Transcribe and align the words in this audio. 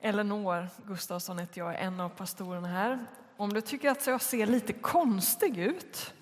Eleanor 0.00 0.68
Gustafsson 0.86 1.38
heter 1.38 1.60
jag, 1.60 1.74
är 1.74 1.78
en 1.78 2.00
av 2.00 2.08
pastorerna 2.08 2.68
här. 2.68 3.06
Om 3.36 3.52
du 3.52 3.60
tycker 3.60 3.90
att 3.90 4.06
jag 4.06 4.22
ser 4.22 4.46
lite 4.46 4.72
konstig 4.72 5.58
ut 5.58 6.14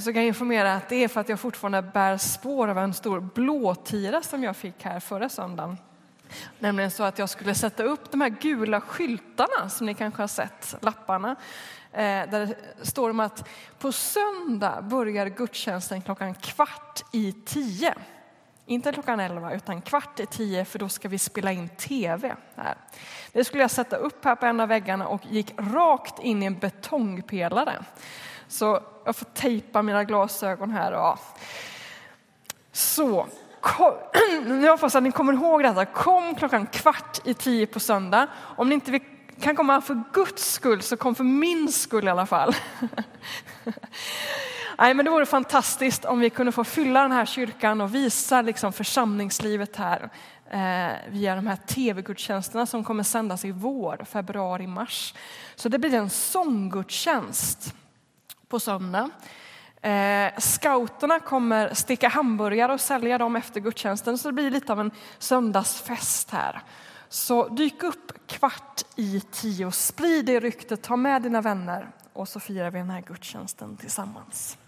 så 0.00 0.12
kan 0.12 0.14
jag 0.14 0.26
informera 0.26 0.74
att 0.74 0.88
det 0.88 1.04
är 1.04 1.08
för 1.08 1.20
att 1.20 1.28
jag 1.28 1.40
fortfarande 1.40 1.82
bär 1.82 2.16
spår 2.16 2.68
av 2.68 2.78
en 2.78 2.94
stor 2.94 3.20
blåtira 3.20 4.22
som 4.22 4.42
jag 4.42 4.56
fick 4.56 4.82
här 4.82 5.00
förra 5.00 5.28
söndagen. 5.28 5.76
Nämligen 6.58 6.90
så 6.90 7.02
att 7.02 7.18
jag 7.18 7.28
skulle 7.28 7.54
sätta 7.54 7.82
upp 7.82 8.10
de 8.10 8.20
här 8.20 8.28
gula 8.28 8.80
skyltarna 8.80 9.68
som 9.68 9.86
ni 9.86 9.94
kanske 9.94 10.22
har 10.22 10.28
sett, 10.28 10.74
lapparna. 10.80 11.36
Eh, 11.92 11.98
där 12.00 12.46
det 12.46 12.56
står 12.82 13.10
om 13.10 13.20
att 13.20 13.48
på 13.78 13.92
söndag 13.92 14.82
börjar 14.82 15.26
gudstjänsten 15.26 16.02
klockan 16.02 16.34
kvart 16.34 17.04
i 17.12 17.32
tio. 17.32 17.94
Inte 18.68 18.92
klockan 18.92 19.20
11 19.20 19.54
utan 19.54 19.82
kvart 19.82 20.20
i 20.20 20.26
10 20.26 20.64
för 20.64 20.78
då 20.78 20.88
ska 20.88 21.08
vi 21.08 21.18
spela 21.18 21.52
in 21.52 21.68
tv. 21.68 22.36
Här. 22.56 22.76
Det 23.32 23.44
skulle 23.44 23.62
jag 23.62 23.70
sätta 23.70 23.96
upp 23.96 24.24
här 24.24 24.34
på 24.34 24.46
en 24.46 24.60
av 24.60 24.68
väggarna 24.68 25.06
och 25.06 25.26
gick 25.26 25.54
rakt 25.58 26.18
in 26.18 26.42
i 26.42 26.46
en 26.46 26.58
betongpelare. 26.58 27.84
Så 28.48 28.80
jag 29.04 29.16
får 29.16 29.26
tejpa 29.26 29.82
mina 29.82 30.04
glasögon 30.04 30.70
här. 30.70 30.92
Och... 30.92 31.18
Så, 32.72 33.26
nu 34.44 34.68
hoppas 34.68 34.94
att 34.94 35.02
ni 35.02 35.12
kommer 35.12 35.32
ihåg 35.32 35.62
detta. 35.62 35.84
Kom 35.84 36.34
klockan 36.34 36.66
kvart 36.66 37.20
i 37.24 37.34
10 37.34 37.66
på 37.66 37.80
söndag. 37.80 38.26
Om 38.34 38.68
ni 38.68 38.74
inte 38.74 39.00
kan 39.40 39.56
komma 39.56 39.80
för 39.80 40.02
Guds 40.12 40.52
skull 40.52 40.82
så 40.82 40.96
kom 40.96 41.14
för 41.14 41.24
min 41.24 41.72
skull 41.72 42.06
i 42.06 42.10
alla 42.10 42.26
fall. 42.26 42.54
Nej, 44.80 44.94
men 44.94 45.04
det 45.04 45.10
vore 45.10 45.26
fantastiskt 45.26 46.04
om 46.04 46.20
vi 46.20 46.30
kunde 46.30 46.52
få 46.52 46.64
fylla 46.64 47.02
den 47.02 47.12
här 47.12 47.26
kyrkan 47.26 47.80
och 47.80 47.94
visa 47.94 48.42
liksom 48.42 48.72
församlingslivet 48.72 49.76
här 49.76 50.10
eh, 50.50 51.10
via 51.12 51.34
de 51.34 51.46
här 51.46 51.56
tv-gudstjänsterna 51.56 52.66
som 52.66 52.84
kommer 52.84 53.02
sändas 53.02 53.44
i 53.44 53.50
vår, 53.50 54.04
februari, 54.04 54.66
mars. 54.66 55.14
Så 55.54 55.68
det 55.68 55.78
blir 55.78 55.94
en 55.94 56.10
sånggudstjänst 56.10 57.74
på 58.48 58.60
söndag. 58.60 59.10
Eh, 59.82 60.38
scouterna 60.38 61.20
kommer 61.20 61.74
sticka 61.74 62.08
hamburgare 62.08 62.72
och 62.72 62.80
sälja 62.80 63.18
dem 63.18 63.36
efter 63.36 63.60
gudstjänsten 63.60 64.18
så 64.18 64.28
det 64.28 64.32
blir 64.32 64.50
lite 64.50 64.72
av 64.72 64.80
en 64.80 64.90
söndagsfest 65.18 66.30
här. 66.30 66.62
Så 67.08 67.48
dyk 67.48 67.82
upp 67.82 68.26
kvart 68.26 68.82
i 68.96 69.20
tio, 69.20 69.70
sprid 69.70 70.26
det 70.26 70.40
ryktet, 70.40 70.82
ta 70.82 70.96
med 70.96 71.22
dina 71.22 71.40
vänner 71.40 71.88
och 72.12 72.28
så 72.28 72.40
firar 72.40 72.70
vi 72.70 72.78
den 72.78 72.90
här 72.90 73.00
gudstjänsten 73.00 73.76
tillsammans. 73.76 74.58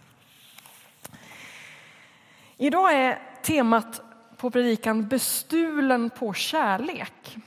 Idag 2.63 2.95
är 2.95 3.19
temat 3.43 4.03
på 4.37 4.51
predikan 4.51 5.09
bestulen 5.09 6.11
på 6.11 6.33
kärlek. 6.33 7.39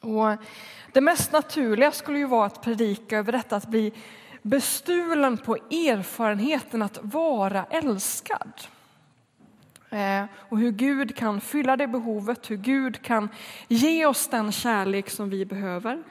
Och 0.00 0.36
det 0.92 1.00
mest 1.00 1.32
naturliga 1.32 1.92
skulle 1.92 2.18
ju 2.18 2.26
vara 2.26 2.46
att 2.46 2.62
predika 2.62 3.18
över 3.18 3.32
detta 3.32 3.56
att 3.56 3.66
bli 3.66 3.92
bestulen 4.42 5.38
på 5.38 5.56
erfarenheten 5.56 6.82
att 6.82 6.98
vara 7.02 7.64
älskad. 7.64 8.52
Eh, 9.90 10.24
och 10.34 10.58
hur 10.58 10.70
Gud 10.70 11.16
kan 11.16 11.40
fylla 11.40 11.76
det 11.76 11.88
behovet, 11.88 12.50
hur 12.50 12.56
Gud 12.56 13.02
kan 13.02 13.28
ge 13.68 14.06
oss 14.06 14.28
den 14.28 14.52
kärlek 14.52 15.10
som 15.10 15.30
vi 15.30 15.44
behöver. 15.44 16.02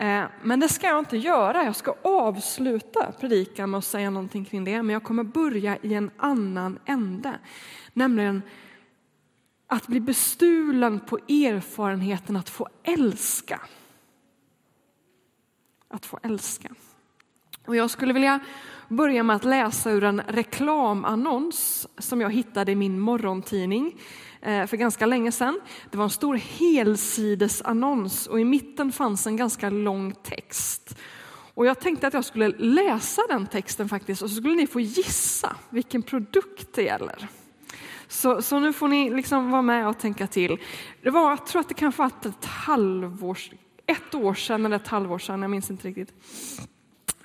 Eh, 0.00 0.24
men 0.42 0.60
det 0.60 0.68
ska 0.68 0.86
jag 0.86 0.98
inte 0.98 1.16
göra. 1.16 1.64
Jag 1.64 1.76
ska 1.76 1.94
avsluta 2.02 3.12
predikan 3.20 3.70
med 3.70 3.78
att 3.78 3.84
säga 3.84 4.10
någonting 4.10 4.44
kring 4.44 4.64
det, 4.64 4.82
men 4.82 4.92
jag 4.92 5.04
kommer 5.04 5.24
börja 5.24 5.76
i 5.82 5.94
en 5.94 6.10
annan 6.16 6.78
ände. 6.84 7.38
Nämligen 7.92 8.42
att 9.66 9.86
bli 9.86 10.00
bestulen 10.00 11.00
på 11.00 11.16
erfarenheten 11.16 12.36
att 12.36 12.48
få 12.48 12.68
älska. 12.82 13.60
Att 15.88 16.06
få 16.06 16.18
älska. 16.22 16.68
Och 17.66 17.76
jag 17.76 17.90
skulle 17.90 18.12
vilja 18.12 18.40
börja 18.88 19.22
med 19.22 19.36
att 19.36 19.44
läsa 19.44 19.90
ur 19.90 20.04
en 20.04 20.20
reklamannons 20.20 21.88
som 21.98 22.20
jag 22.20 22.30
hittade 22.30 22.72
i 22.72 22.76
min 22.76 23.00
morgontidning 23.00 23.96
Eh, 24.42 24.66
för 24.66 24.76
ganska 24.76 25.06
länge 25.06 25.32
sedan. 25.32 25.60
Det 25.90 25.96
var 25.96 26.04
en 26.04 26.10
stor 26.10 26.34
helsidesannons 26.34 28.26
och 28.26 28.40
i 28.40 28.44
mitten 28.44 28.92
fanns 28.92 29.26
en 29.26 29.36
ganska 29.36 29.70
lång 29.70 30.14
text. 30.14 30.96
Och 31.54 31.66
jag 31.66 31.80
tänkte 31.80 32.06
att 32.06 32.14
jag 32.14 32.24
skulle 32.24 32.48
läsa 32.48 33.22
den 33.28 33.46
texten 33.46 33.88
faktiskt 33.88 34.22
och 34.22 34.30
så 34.30 34.36
skulle 34.36 34.54
ni 34.54 34.66
få 34.66 34.80
gissa 34.80 35.56
vilken 35.70 36.02
produkt 36.02 36.72
det 36.74 36.82
gäller. 36.82 37.28
Så, 38.08 38.42
så 38.42 38.58
nu 38.58 38.72
får 38.72 38.88
ni 38.88 39.10
liksom 39.10 39.50
vara 39.50 39.62
med 39.62 39.88
och 39.88 39.98
tänka 39.98 40.26
till. 40.26 40.58
Det 41.02 41.10
var, 41.10 41.30
jag 41.30 41.46
tror 41.46 41.60
att 41.60 41.68
det 41.68 41.74
kanske 41.74 42.02
var 42.02 42.06
ett 42.06 42.44
halvår, 42.44 43.38
ett 43.86 44.14
år 44.14 44.34
sedan 44.34 44.66
eller 44.66 44.76
ett 44.76 44.88
halvår 44.88 45.18
sedan, 45.18 45.42
jag 45.42 45.50
minns 45.50 45.70
inte 45.70 45.88
riktigt. 45.88 46.12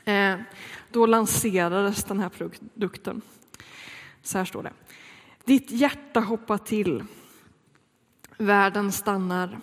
Eh, 0.06 0.36
då 0.92 1.06
lanserades 1.06 2.04
den 2.04 2.20
här 2.20 2.30
produkten. 2.30 3.22
Så 4.22 4.38
här 4.38 4.46
står 4.46 4.64
det. 4.64 4.74
Ditt 5.46 5.72
hjärta 5.72 6.20
hoppar 6.20 6.58
till. 6.58 7.04
Världen 8.38 8.92
stannar. 8.92 9.60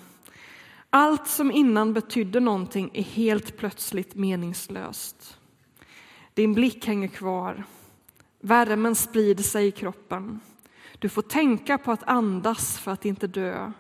Allt 0.91 1.29
som 1.29 1.53
innan 1.53 1.93
betydde 1.93 2.41
någonting 2.41 2.91
är 2.93 3.03
helt 3.03 3.57
plötsligt 3.57 4.15
meningslöst. 4.15 5.39
Din 6.35 6.55
blick 6.55 6.87
hänger 6.87 7.09
kvar. 7.09 7.65
Värmen 8.41 8.95
sprider 8.95 9.43
sig 9.43 9.67
i 9.67 9.71
kroppen. 9.71 10.41
Du 10.99 11.09
får 11.09 11.23
tänka 11.23 11.79
på 11.79 11.93
att 11.93 12.09
andas 12.09 12.79
för 12.79 12.91
att 12.91 13.05
inte 13.05 13.27
dö. 13.27 13.73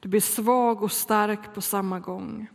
Du 0.00 0.08
blir 0.08 0.20
svag 0.20 0.82
och 0.82 0.92
stark 0.92 1.54
på 1.54 1.60
samma 1.60 2.00
gång. 2.00 2.46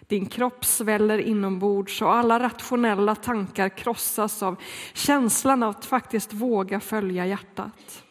Din 0.00 0.26
kropp 0.26 0.64
sväller 0.64 1.18
inombords 1.18 2.02
och 2.02 2.14
alla 2.14 2.40
rationella 2.40 3.14
tankar 3.14 3.68
krossas 3.68 4.42
av 4.42 4.56
känslan 4.94 5.62
av 5.62 5.70
att 5.70 5.84
faktiskt 5.84 6.32
våga 6.32 6.80
följa 6.80 7.26
hjärtat. 7.26 8.02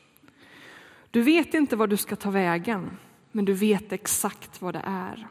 Du 1.15 1.21
vet 1.21 1.53
inte 1.53 1.75
var 1.75 1.87
du 1.87 1.97
ska 1.97 2.15
ta 2.15 2.29
vägen, 2.29 2.97
men 3.31 3.45
du 3.45 3.53
vet 3.53 3.91
exakt 3.91 4.61
vad 4.61 4.73
det 4.75 4.81
är. 4.85 5.27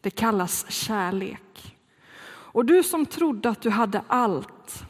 Det 0.00 0.10
kallas 0.10 0.70
kärlek. 0.70 1.76
Och 2.24 2.64
du 2.64 2.82
som 2.82 3.06
trodde 3.06 3.48
att 3.48 3.62
du 3.62 3.70
hade 3.70 4.02
allt, 4.06 4.84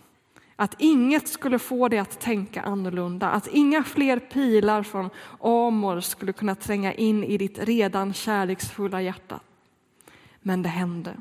att 0.57 0.75
inget 0.79 1.29
skulle 1.29 1.59
få 1.59 1.89
dig 1.89 1.99
att 1.99 2.21
tänka 2.21 2.63
annorlunda, 2.63 3.31
att 3.31 3.47
inga 3.47 3.83
fler 3.83 4.19
pilar 4.19 4.83
från 4.83 5.11
Amor 5.41 6.01
skulle 6.01 6.33
kunna 6.33 6.55
tränga 6.55 6.93
in 6.93 7.25
i 7.25 7.39
ditt 7.39 7.59
redan 7.59 8.13
kärleksfulla 8.13 9.03
hjärta. 9.03 9.41
Men 10.41 10.63
det 10.63 10.69
hände. 10.69 11.17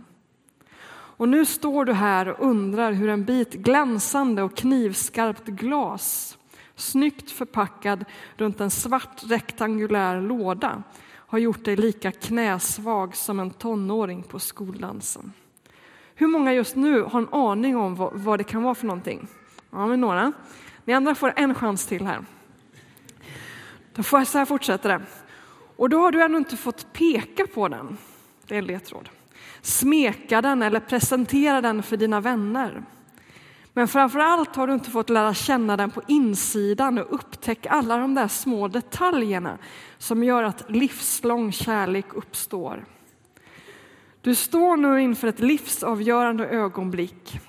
Och 0.92 1.30
nu 1.30 1.46
står 1.46 1.86
du 1.86 1.94
här 1.94 2.28
och 2.28 2.50
undrar 2.50 2.92
hur 2.92 3.10
en 3.10 3.26
bit 3.26 3.54
glänsande 3.54 4.44
och 4.44 4.58
knivskarpt 4.58 5.46
glas, 5.46 6.38
snyggt 6.81 7.31
förpackad 7.31 8.06
runt 8.38 8.62
en 8.62 8.72
svart 8.72 9.24
rektangulär 9.24 10.22
låda, 10.22 10.84
har 11.14 11.40
gjort 11.40 11.66
dig 11.66 11.75
lika 11.75 12.12
knäsvag 12.12 13.16
som 13.16 13.40
en 13.40 13.50
tonåring 13.50 14.24
på 14.24 14.40
skoldansen. 14.40 15.34
Hur 16.16 16.28
många 16.28 16.53
just 16.53 16.75
nu 16.75 17.02
har 17.02 17.20
en 17.20 17.34
aning 17.34 17.78
om 17.78 17.96
vad, 17.96 18.14
vad 18.14 18.40
det 18.40 18.44
kan 18.44 18.64
vara 18.64 18.75
för 18.75 18.86
någonting? 18.86 19.28
Ja, 19.70 19.88
men 19.88 20.02
några. 20.02 20.31
Ni 20.86 20.94
andra 20.94 21.16
får 21.16 21.34
en 21.36 21.56
chans 21.56 21.86
till 21.86 22.06
här. 22.06 22.25
Då 23.96 24.03
får 24.03 24.20
jag 24.20 24.28
så 24.28 24.38
här 24.38 24.46
fortsätter 24.46 24.90
det. 24.90 25.02
Och 25.75 25.90
då 25.90 26.00
har 26.00 26.12
du 26.12 26.24
ännu 26.24 26.38
inte 26.38 26.58
fått 26.58 26.94
peka 26.94 27.47
på 27.47 27.68
den. 27.68 27.97
Det 28.47 28.56
är 28.56 28.59
en 28.59 28.66
ledtråd. 28.66 29.09
Smeka 29.62 30.41
den 30.41 30.62
eller 30.62 30.80
presentera 30.80 31.62
den 31.62 31.84
för 31.84 31.97
dina 31.97 32.22
vänner. 32.22 32.84
Men 33.74 33.88
framför 33.88 34.20
allt 34.20 34.56
har 34.56 34.68
du 34.68 34.74
inte 34.74 34.90
fått 34.90 35.09
lära 35.09 35.34
känna 35.34 35.78
den 35.78 35.92
på 35.92 36.02
insidan 36.08 36.98
och 36.98 37.14
upptäcka 37.14 37.70
alla 37.70 37.98
de 37.98 38.16
där 38.16 38.28
små 38.28 38.68
detaljerna 38.68 39.58
som 39.98 40.24
gör 40.24 40.44
att 40.44 40.72
livslång 40.72 41.52
kärlek 41.52 42.06
uppstår. 42.14 42.86
Du 44.22 44.35
står 44.35 44.78
nu 44.78 45.02
inför 45.02 45.28
ett 45.28 45.40
livsavgörande 45.40 46.47
ögonblick. 46.47 47.40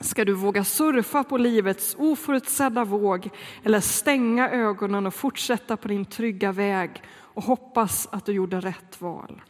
Ska 0.00 0.24
du 0.24 0.32
våga 0.32 0.64
surfa 0.64 1.24
på 1.24 1.38
livets 1.38 1.96
oförutsedda 1.98 2.84
våg 2.84 3.28
eller 3.62 3.80
stänga 3.80 4.50
ögonen 4.50 5.06
och 5.06 5.14
fortsätta 5.14 5.76
på 5.76 5.88
din 5.88 6.04
trygga 6.04 6.52
väg 6.52 7.02
och 7.18 7.42
hoppas 7.42 8.08
att 8.12 8.24
du 8.24 8.32
gjorde 8.32 8.60
rätt 8.60 9.00
val? 9.00 9.42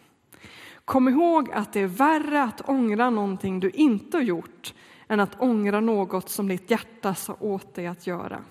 Kom 0.84 1.08
ihåg 1.08 1.50
att 1.52 1.72
det 1.72 1.80
är 1.80 1.86
värre 1.86 2.42
att 2.42 2.68
ångra 2.68 3.10
någonting 3.10 3.60
du 3.60 3.70
inte 3.70 4.16
har 4.16 4.22
gjort 4.22 4.74
än 5.08 5.20
att 5.20 5.40
ångra 5.40 5.80
något 5.80 6.28
som 6.28 6.48
ditt 6.48 6.70
hjärta 6.70 7.14
sa 7.14 7.36
åt 7.40 7.74
dig 7.74 7.86
att 7.86 8.06
göra. 8.06 8.44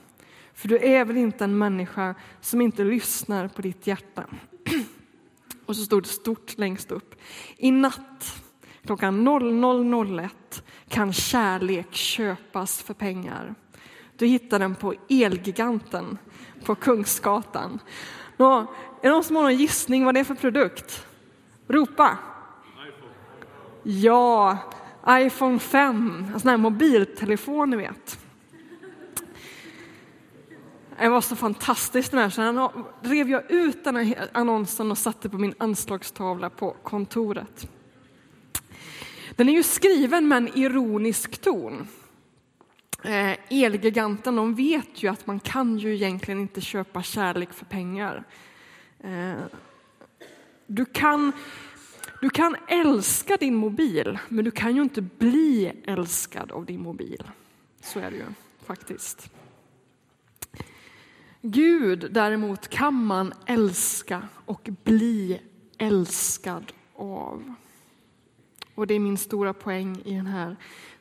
För 0.54 0.68
du 0.68 0.78
är 0.78 1.06
väl 1.06 1.18
inte 1.18 1.44
en 1.44 1.58
människa 1.58 2.16
som 2.42 2.62
inte 2.62 2.84
lyssnar 2.84 3.48
på 3.48 3.62
ditt 3.62 3.88
hjärta. 3.88 4.24
Och 5.66 5.76
så 5.76 5.84
stod 5.84 6.04
det 6.04 6.10
stort 6.10 6.58
längst 6.58 6.92
upp. 6.92 7.16
I 7.58 7.72
natt 7.72 8.44
klockan 8.86 9.28
00.01 9.28 10.30
kan 10.88 11.14
kärlek 11.14 11.94
köpas 11.94 12.82
för 12.82 12.94
pengar. 12.94 13.56
Du 14.18 14.26
hittar 14.26 14.60
den 14.60 14.76
på 14.76 14.94
Elgiganten 15.10 16.18
på 16.66 16.76
Kungsgatan. 16.76 17.80
Nå, 18.38 18.60
är 18.60 18.68
det 19.02 19.10
någon 19.10 19.24
som 19.24 19.36
har 19.36 19.44
någon 19.44 19.56
gissning 19.56 20.06
vad 20.06 20.14
det 20.14 20.20
är 20.20 20.24
för 20.24 20.36
produkt? 20.36 21.08
Ropa! 21.68 22.18
Ja, 23.84 24.58
iPhone 25.10 25.60
5, 25.60 26.26
en 26.34 26.40
sån 26.40 26.50
här 26.50 26.58
mobiltelefon 26.58 27.70
ni 27.70 27.78
vet. 27.78 28.20
Det 31.00 31.10
var 31.10 31.22
så 31.22 31.36
fantastiskt 31.36 32.12
så 32.12 32.30
Sen 32.30 32.70
rev 33.02 33.30
jag 33.30 33.52
ut 33.52 33.84
den 33.84 33.96
här 33.96 34.30
annonsen 34.32 34.92
och 34.92 34.98
satte 34.98 35.30
på 35.30 35.38
min 35.38 35.54
anslagstavla 35.58 36.50
på 36.50 36.76
kontoret. 36.84 37.70
Den 39.36 39.50
är 39.50 39.54
ju 39.54 39.64
skriven 39.64 40.28
med 40.28 40.38
en 40.38 40.58
ironisk 40.58 41.42
ton. 41.42 41.88
Eh, 43.04 43.64
Elgiganten 43.64 44.36
de 44.36 44.56
vet 44.56 45.04
ju 45.04 45.08
att 45.08 45.28
man 45.28 45.40
kan 45.40 45.78
ju 45.78 45.96
egentligen 45.96 46.40
inte 46.40 46.62
köpa 46.62 47.04
kärlek 47.04 47.54
för 47.54 47.66
pengar. 47.66 48.24
Eh, 49.00 49.34
du 50.68 50.86
kan, 50.86 51.32
du 52.26 52.30
kan 52.30 52.56
älska 52.68 53.38
din 53.38 53.56
mobil, 53.56 54.20
men 54.30 54.46
du 54.46 54.52
kan 54.52 54.76
ju 54.76 54.82
inte 54.82 55.02
bli 55.02 55.72
älskad 55.84 56.52
av 56.52 56.66
din 56.66 56.82
mobil. 56.82 57.24
Så 57.82 58.00
är 58.00 58.12
det 58.12 58.18
ju 58.18 58.26
faktiskt. 58.66 59.30
Gud 61.42 62.08
däremot 62.12 62.68
kan 62.68 63.06
man 63.06 63.34
älska 63.46 64.28
och 64.46 64.70
bli 64.84 65.42
älskad 65.78 66.72
av. 66.96 67.54
Och 68.76 68.88
det 68.88 68.94
är 68.94 69.00
min 69.00 69.18
stora 69.18 69.54
poäng 69.54 70.02
i 70.06 70.16
den 70.16 70.28
här 70.28 70.56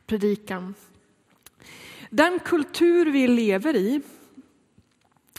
predikan. 0.06 0.74
Den 2.10 2.38
kultur 2.38 3.06
vi 3.06 3.28
lever 3.28 3.76
i 3.76 4.00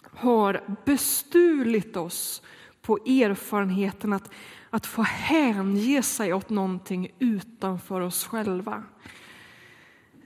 har 0.03 0.77
bestulit 0.85 1.97
oss 1.97 2.41
på 2.81 2.97
erfarenheten 2.97 4.13
att, 4.13 4.31
att 4.75 4.85
få 4.85 5.01
hänge 5.01 6.03
sig 6.03 6.33
åt 6.33 6.49
någonting 6.49 7.11
utanför 7.19 8.01
oss 8.01 8.25
själva. 8.25 8.83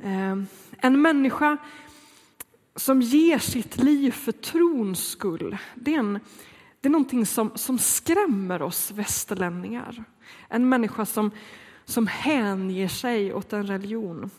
Eh, 0.04 0.36
en 0.78 1.02
människa 1.02 1.58
som 2.76 3.02
ger 3.02 3.38
sitt 3.38 3.78
liv 3.78 4.12
för 4.12 4.32
trons 4.32 5.08
skull, 5.08 5.58
det 5.76 5.96
är, 5.96 6.00
en, 6.00 6.20
det 6.82 6.88
är 6.88 6.92
någonting 6.92 7.26
som, 7.26 7.52
som 7.56 7.80
skrämmer 7.80 8.62
oss 8.62 8.92
västerlänningar. 8.92 10.04
En 10.48 10.70
människa 10.70 11.06
som, 11.06 11.32
som 11.86 12.08
hänger 12.08 12.88
sig 12.88 13.34
åt 13.34 13.54
en 13.54 13.68
religion. 13.68 14.30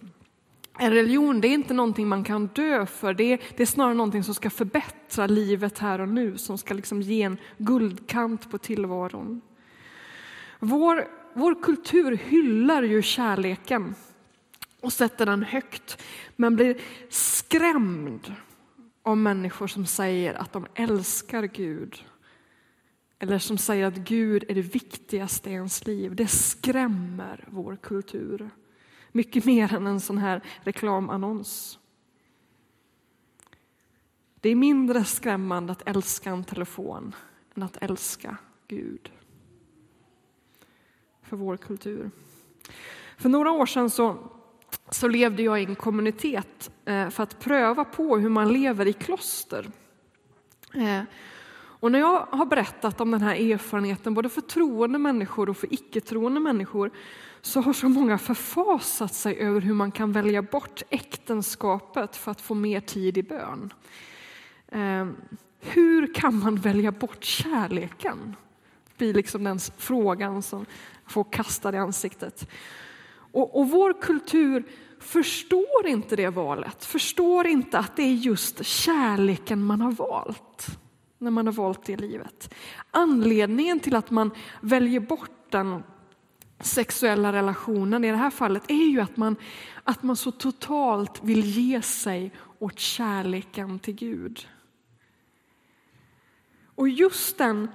En 0.78 0.92
religion 0.92 1.40
det 1.40 1.48
är 1.48 1.54
inte 1.54 1.74
någonting 1.74 2.08
man 2.08 2.24
kan 2.24 2.46
dö 2.46 2.86
för, 2.86 3.14
det 3.14 3.32
är, 3.32 3.40
det 3.56 3.62
är 3.62 3.66
snarare 3.66 3.94
någonting 3.94 4.24
som 4.24 4.34
ska 4.34 4.50
förbättra 4.50 5.26
livet 5.26 5.78
här 5.78 6.00
och 6.00 6.08
nu, 6.08 6.38
som 6.38 6.58
ska 6.58 6.74
liksom 6.74 7.02
ge 7.02 7.22
en 7.22 7.38
guldkant 7.58 8.50
på 8.50 8.58
tillvaron. 8.58 9.40
Vår, 10.60 11.08
vår 11.34 11.62
kultur 11.62 12.16
hyllar 12.16 12.82
ju 12.82 13.02
kärleken 13.02 13.94
och 14.80 14.92
sätter 14.92 15.26
den 15.26 15.42
högt, 15.42 16.02
men 16.36 16.56
blir 16.56 16.80
skrämd 17.08 18.34
av 19.02 19.16
människor 19.16 19.66
som 19.66 19.86
säger 19.86 20.34
att 20.34 20.52
de 20.52 20.66
älskar 20.74 21.42
Gud. 21.42 22.04
Eller 23.18 23.38
som 23.38 23.58
säger 23.58 23.86
att 23.86 23.96
Gud 23.96 24.44
är 24.48 24.54
det 24.54 24.62
viktigaste 24.62 25.50
i 25.50 25.52
ens 25.52 25.86
liv. 25.86 26.16
Det 26.16 26.26
skrämmer 26.26 27.44
vår 27.50 27.76
kultur. 27.76 28.50
Mycket 29.12 29.44
mer 29.44 29.74
än 29.74 29.86
en 29.86 30.00
sån 30.00 30.18
här 30.18 30.42
reklamannons. 30.62 31.78
Det 34.40 34.48
är 34.48 34.54
mindre 34.54 35.04
skrämmande 35.04 35.72
att 35.72 35.88
älska 35.88 36.30
en 36.30 36.44
telefon 36.44 37.14
än 37.54 37.62
att 37.62 37.76
älska 37.76 38.36
Gud. 38.68 39.10
För 41.30 41.36
vår 41.36 41.56
kultur. 41.56 42.10
För 43.16 43.28
några 43.28 43.50
år 43.50 43.66
sedan 43.66 43.90
så, 43.90 44.16
så 44.90 45.08
levde 45.08 45.42
jag 45.42 45.60
i 45.60 45.64
en 45.64 45.74
kommunitet 45.74 46.70
eh, 46.84 47.08
för 47.08 47.22
att 47.22 47.40
pröva 47.40 47.84
på 47.84 48.18
hur 48.18 48.28
man 48.28 48.52
lever 48.52 48.86
i 48.86 48.92
kloster. 48.92 49.70
Eh, 50.74 51.02
och 51.54 51.92
när 51.92 51.98
jag 51.98 52.26
har 52.30 52.46
berättat 52.46 53.00
om 53.00 53.10
den 53.10 53.22
här 53.22 53.52
erfarenheten, 53.52 54.14
både 54.14 54.28
för 54.28 54.40
troende 54.40 54.98
människor 54.98 55.48
och 55.48 55.56
för 55.56 55.74
icke-troende 55.74 56.40
människor, 56.40 56.90
så 57.40 57.60
har 57.60 57.72
så 57.72 57.88
många 57.88 58.18
förfasat 58.18 59.14
sig 59.14 59.38
över 59.38 59.60
hur 59.60 59.74
man 59.74 59.92
kan 59.92 60.12
välja 60.12 60.42
bort 60.42 60.82
äktenskapet 60.90 62.16
för 62.16 62.30
att 62.30 62.40
få 62.40 62.54
mer 62.54 62.80
tid 62.80 63.18
i 63.18 63.22
bön. 63.22 63.72
Eh, 64.68 65.06
hur 65.60 66.14
kan 66.14 66.38
man 66.38 66.56
välja 66.56 66.92
bort 66.92 67.24
kärleken? 67.24 68.36
Det 68.86 68.98
blir 69.04 69.14
liksom 69.14 69.44
den 69.44 69.58
frågan 69.76 70.42
som 70.42 70.66
få 71.10 71.24
kastad 71.24 71.74
i 71.74 71.78
ansiktet. 71.78 72.48
Och, 73.32 73.58
och 73.58 73.70
vår 73.70 74.02
kultur 74.02 74.64
förstår 74.98 75.86
inte 75.86 76.16
det 76.16 76.28
valet, 76.28 76.84
förstår 76.84 77.46
inte 77.46 77.78
att 77.78 77.96
det 77.96 78.02
är 78.02 78.14
just 78.14 78.64
kärleken 78.64 79.64
man 79.64 79.80
har 79.80 79.92
valt 79.92 80.66
när 81.18 81.30
man 81.30 81.46
har 81.46 81.52
valt 81.52 81.84
det 81.84 81.96
livet. 81.96 82.54
Anledningen 82.90 83.80
till 83.80 83.94
att 83.94 84.10
man 84.10 84.30
väljer 84.60 85.00
bort 85.00 85.50
den 85.50 85.82
sexuella 86.60 87.32
relationen 87.32 88.04
i 88.04 88.10
det 88.10 88.16
här 88.16 88.30
fallet 88.30 88.62
är 88.68 88.90
ju 88.90 89.00
att 89.00 89.16
man, 89.16 89.36
att 89.84 90.02
man 90.02 90.16
så 90.16 90.30
totalt 90.30 91.24
vill 91.24 91.44
ge 91.44 91.82
sig 91.82 92.32
åt 92.58 92.78
kärleken 92.78 93.78
till 93.78 93.94
Gud. 93.94 94.48
Och 96.74 96.88
just 96.88 97.38
den 97.38 97.68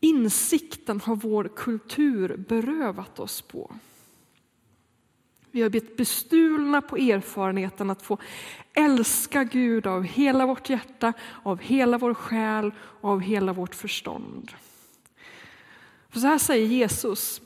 insikten 0.00 1.00
har 1.00 1.16
vår 1.16 1.50
kultur 1.56 2.36
berövat 2.36 3.18
oss 3.18 3.42
på. 3.42 3.72
Vi 5.50 5.62
har 5.62 5.70
blivit 5.70 5.96
bestulna 5.96 6.82
på 6.82 6.96
erfarenheten 6.96 7.90
att 7.90 8.02
få 8.02 8.18
älska 8.72 9.44
Gud 9.44 9.86
av 9.86 10.02
hela 10.02 10.46
vårt 10.46 10.70
hjärta, 10.70 11.12
av 11.42 11.58
hela 11.58 11.98
vår 11.98 12.14
själ 12.14 12.72
och 12.80 13.10
av 13.10 13.20
hela 13.20 13.52
vårt 13.52 13.74
förstånd. 13.74 14.52
För 16.08 16.20
så 16.20 16.26
här 16.26 16.38
säger 16.38 16.66
Jesus, 16.66 17.42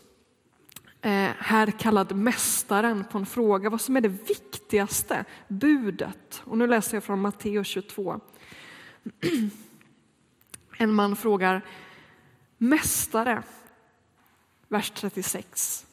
eh, 1.01 1.31
här 1.39 1.71
kallad 1.71 2.17
Mästaren, 2.17 3.05
på 3.05 3.19
en 3.19 3.27
fråga 3.27 3.71
vad 3.71 3.81
som 3.81 3.97
är 3.97 4.01
det 4.01 4.09
viktigaste 4.09 5.25
budet. 5.49 6.43
Och 6.45 6.59
nu 6.59 6.67
läser 6.67 6.97
jag 6.97 7.05
från 7.05 7.21
Matteus 7.21 7.67
22. 7.67 8.21
En 10.79 10.95
man 10.95 11.17
frågar 11.17 11.63
Mästare, 12.63 13.43
vers 14.69 14.91
36. 14.91 15.87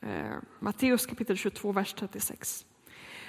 Eh, 0.00 0.36
Matteus 0.58 1.06
kapitel 1.06 1.36
22, 1.36 1.72
vers 1.72 1.94
36. 1.94 2.66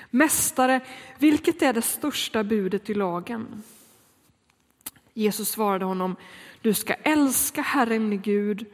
Mästare, 0.09 0.81
vilket 1.19 1.61
är 1.61 1.73
det 1.73 1.81
största 1.81 2.43
budet 2.43 2.89
i 2.89 2.93
lagen? 2.93 3.63
Jesus 5.13 5.49
svarade 5.49 5.85
honom, 5.85 6.15
du 6.61 6.73
ska 6.73 6.93
älska 6.93 7.61
Herren 7.61 8.09
din 8.09 8.21
Gud 8.21 8.65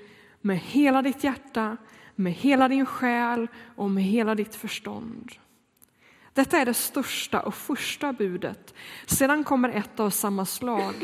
med 0.41 0.59
hela 0.59 1.01
ditt 1.01 1.23
hjärta, 1.23 1.77
med 2.15 2.33
hela 2.33 2.67
din 2.67 2.85
själ 2.85 3.47
och 3.75 3.91
med 3.91 4.03
hela 4.03 4.35
ditt 4.35 4.55
förstånd. 4.55 5.31
Detta 6.33 6.57
är 6.57 6.65
det 6.65 6.73
största 6.73 7.39
och 7.39 7.55
första 7.55 8.13
budet. 8.13 8.73
Sedan 9.05 9.43
kommer 9.43 9.69
ett 9.69 9.99
av 9.99 10.09
samma 10.09 10.45
slag. 10.45 10.95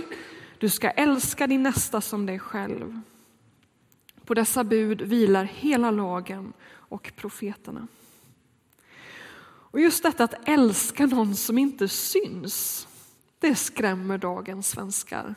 Du 0.62 0.70
ska 0.70 0.90
älska 0.90 1.48
din 1.48 1.64
nästa 1.64 2.02
som 2.02 2.26
dig 2.26 2.40
själv. 2.40 3.02
På 4.26 4.34
dessa 4.34 4.64
bud 4.64 5.02
vilar 5.02 5.44
hela 5.44 5.92
lagen 5.92 6.54
och 6.74 7.12
profeterna. 7.16 7.88
Och 9.44 9.80
just 9.80 10.04
detta 10.04 10.24
att 10.24 10.50
älska 10.50 11.06
någon 11.06 11.36
som 11.36 11.58
inte 11.58 11.88
syns, 11.88 12.88
det 13.40 13.56
skrämmer 13.56 14.18
dagens 14.18 14.70
svenskar. 14.70 15.36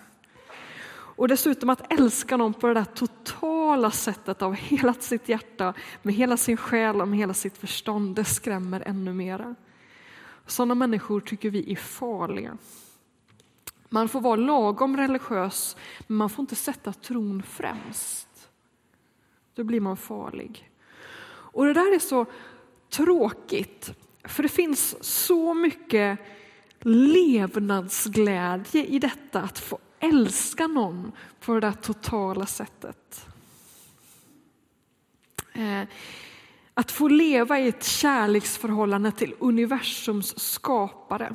Och 0.90 1.28
dessutom 1.28 1.70
att 1.70 1.92
älska 1.92 2.36
någon 2.36 2.54
på 2.54 2.66
det 2.66 2.74
där 2.74 2.84
totala 2.84 3.90
sättet 3.90 4.42
av 4.42 4.54
hela 4.54 4.94
sitt 4.94 5.28
hjärta, 5.28 5.74
med 6.02 6.14
hela 6.14 6.36
sin 6.36 6.56
själ 6.56 7.00
och 7.00 7.08
med 7.08 7.18
hela 7.18 7.34
sitt 7.34 7.58
förstånd, 7.58 8.16
det 8.16 8.24
skrämmer 8.24 8.82
ännu 8.86 9.12
mera. 9.12 9.54
Sådana 10.46 10.74
människor 10.74 11.20
tycker 11.20 11.50
vi 11.50 11.72
är 11.72 11.76
farliga. 11.76 12.58
Man 13.94 14.08
får 14.08 14.20
vara 14.20 14.36
lagom 14.36 14.96
religiös, 14.96 15.76
men 16.06 16.16
man 16.16 16.30
får 16.30 16.42
inte 16.42 16.56
sätta 16.56 16.92
tron 16.92 17.42
främst. 17.42 18.48
Då 19.54 19.64
blir 19.64 19.80
man 19.80 19.96
farlig. 19.96 20.70
Och 21.26 21.64
det 21.64 21.72
där 21.72 21.94
är 21.94 21.98
så 21.98 22.26
tråkigt, 22.90 23.92
för 24.24 24.42
det 24.42 24.48
finns 24.48 25.04
så 25.04 25.54
mycket 25.54 26.18
levnadsglädje 26.80 28.84
i 28.84 28.98
detta 28.98 29.40
att 29.40 29.58
få 29.58 29.78
älska 30.00 30.66
någon 30.66 31.12
på 31.40 31.54
det 31.54 31.60
där 31.60 31.72
totala 31.72 32.46
sättet. 32.46 33.26
Eh, 35.52 35.82
att 36.74 36.90
få 36.90 37.08
leva 37.08 37.60
i 37.60 37.68
ett 37.68 37.84
kärleksförhållande 37.84 39.12
till 39.12 39.34
universums 39.38 40.38
skapare. 40.38 41.34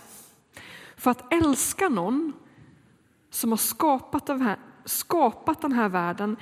För 0.95 1.11
att 1.11 1.33
älska 1.33 1.89
någon 1.89 2.33
som 3.29 3.51
har 3.51 3.57
skapat 3.57 4.25
den 4.25 4.41
här, 4.41 4.57
skapat 4.85 5.61
den 5.61 5.71
här 5.71 5.89
världen 5.89 6.37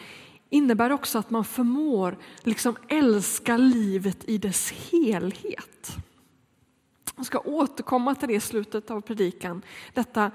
innebär 0.49 0.91
också 0.91 1.19
att 1.19 1.29
man 1.29 1.45
förmår 1.45 2.17
liksom 2.43 2.77
älska 2.87 3.57
livet 3.57 4.29
i 4.29 4.37
dess 4.37 4.71
helhet. 4.71 5.97
Jag 7.15 7.25
ska 7.25 7.39
återkomma 7.39 8.15
till 8.15 8.27
det 8.27 8.33
i 8.33 8.39
slutet 8.39 8.91
av 8.91 9.01
predikan. 9.01 9.61
Detta, 9.93 10.31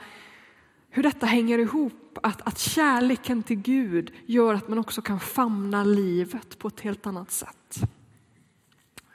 hur 0.91 1.03
detta 1.03 1.27
hänger 1.27 1.59
ihop, 1.59 2.19
att, 2.23 2.43
att 2.43 2.59
kärleken 2.59 3.43
till 3.43 3.57
Gud 3.57 4.13
gör 4.27 4.55
att 4.55 4.69
man 4.69 4.79
också 4.79 5.03
kan 5.03 5.21
famna 5.21 5.85
livet 5.85 6.59
på 6.59 6.69
ett 6.69 6.81
helt 6.81 7.07
annat 7.07 7.31
sätt. 7.31 7.83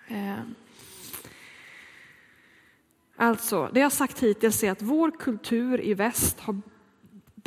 Eh. 0.08 0.40
Alltså, 3.16 3.70
det 3.74 3.80
jag 3.80 3.92
sagt 3.92 4.20
hittills 4.20 4.64
är 4.64 4.72
att 4.72 4.82
vår 4.82 5.12
kultur 5.12 5.82
i 5.82 5.94
väst 5.94 6.40
har 6.40 6.62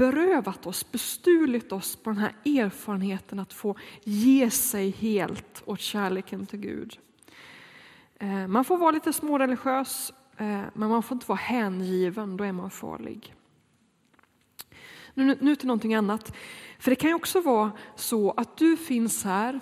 berövat 0.01 0.67
oss, 0.67 0.93
bestulit 0.93 1.73
oss 1.73 1.97
på 1.97 2.11
den 2.11 2.19
här 2.19 2.35
erfarenheten 2.45 3.39
att 3.39 3.53
få 3.53 3.77
ge 4.05 4.51
sig 4.51 4.91
helt 4.91 5.63
åt 5.65 5.81
kärleken 5.81 6.47
till 6.47 6.59
Gud. 6.59 6.99
Eh, 8.19 8.47
man 8.47 8.65
får 8.65 8.79
vara 8.79 8.91
lite 8.91 9.13
småreligiös, 9.13 10.13
eh, 10.37 10.63
men 10.75 10.89
man 10.89 11.03
får 11.03 11.15
inte 11.15 11.27
vara 11.27 11.39
hängiven, 11.39 12.37
då 12.37 12.45
är 12.45 12.53
man 12.53 12.71
farlig. 12.71 13.35
Nu, 15.15 15.39
nu 15.41 15.57
till 15.57 15.67
någonting 15.67 15.95
annat. 15.95 16.37
För 16.79 16.91
det 16.91 16.97
kan 16.97 17.11
ju 17.11 17.15
också 17.15 17.41
vara 17.41 17.73
så 17.97 18.31
att 18.31 18.57
du 18.57 18.77
finns 18.77 19.25
här 19.25 19.61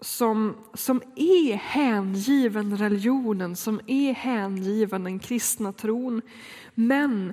som, 0.00 0.56
som 0.74 1.02
är 1.16 1.54
hängiven 1.54 2.76
religionen, 2.76 3.56
som 3.56 3.80
är 3.86 4.12
hängiven 4.12 5.04
den 5.04 5.18
kristna 5.18 5.72
tron, 5.72 6.22
men 6.74 7.32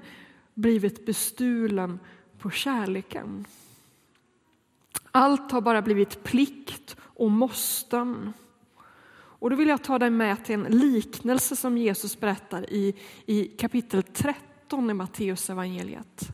blivit 0.53 1.05
bestulen 1.05 1.99
på 2.43 2.49
kärleken. 2.49 3.45
Allt 5.11 5.51
har 5.51 5.61
bara 5.61 5.81
blivit 5.81 6.23
plikt 6.23 6.95
och 6.99 7.31
måsten. 7.31 8.33
Och 9.13 9.49
då 9.49 9.55
vill 9.55 9.67
jag 9.67 9.83
ta 9.83 9.99
dig 9.99 10.09
med 10.09 10.45
till 10.45 10.55
en 10.55 10.63
liknelse 10.63 11.55
som 11.55 11.77
Jesus 11.77 12.19
berättar 12.19 12.73
i, 12.73 12.95
i 13.25 13.43
kapitel 13.45 14.03
13 14.03 14.89
i 14.89 14.93
Matteus 14.93 15.49
evangeliet. 15.49 16.29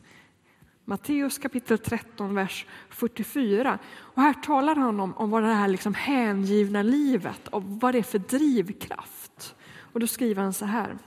Matteus 0.84 1.38
kapitel 1.38 1.78
13, 1.78 2.34
vers 2.34 2.66
44. 2.88 3.78
Och 3.96 4.22
här 4.22 4.34
talar 4.34 4.76
han 4.76 5.00
om, 5.00 5.14
om 5.14 5.30
vad 5.30 5.42
det 5.42 5.54
här 5.54 5.68
liksom 5.68 5.94
hängivna 5.94 6.82
livet 6.82 7.48
och 7.48 7.62
vad 7.64 7.94
det 7.94 7.98
är 7.98 8.02
för 8.02 8.18
drivkraft. 8.18 9.54
Och 9.92 10.00
då 10.00 10.06
skriver 10.06 10.42
han 10.42 10.52
så 10.52 10.64
här, 10.64 10.98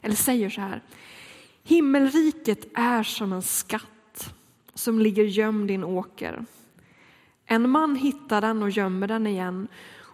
eller 0.00 0.16
säger 0.16 0.50
så 0.50 0.60
här. 0.60 0.82
Himmelriket 1.62 2.68
är 2.74 3.02
som 3.02 3.32
en 3.32 3.42
skatt 3.42 4.34
som 4.74 4.98
ligger 4.98 5.24
gömd 5.24 5.70
i 5.70 5.74
en 5.74 5.84
åker. 5.84 6.44
En 7.46 7.70
man 7.70 7.96
hittar 7.96 8.40
den 8.40 8.62
och 8.62 8.70
gömmer 8.70 9.08
den 9.08 9.26
igen 9.26 9.68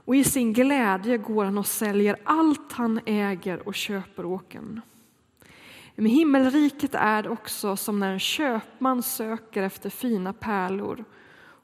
och 0.06 0.16
i 0.16 0.24
sin 0.24 0.52
glädje 0.52 1.18
går 1.18 1.44
han 1.44 1.58
och 1.58 1.66
säljer 1.66 2.16
allt 2.24 2.72
han 2.72 3.00
äger 3.06 3.68
och 3.68 3.74
köper 3.74 4.24
åkern. 4.24 4.80
Men 5.94 6.06
himmelriket 6.06 6.94
är 6.94 7.28
också 7.28 7.76
som 7.76 8.00
när 8.00 8.12
en 8.12 8.18
köpman 8.18 9.02
söker 9.02 9.62
efter 9.62 9.90
fina 9.90 10.32
pärlor 10.32 11.04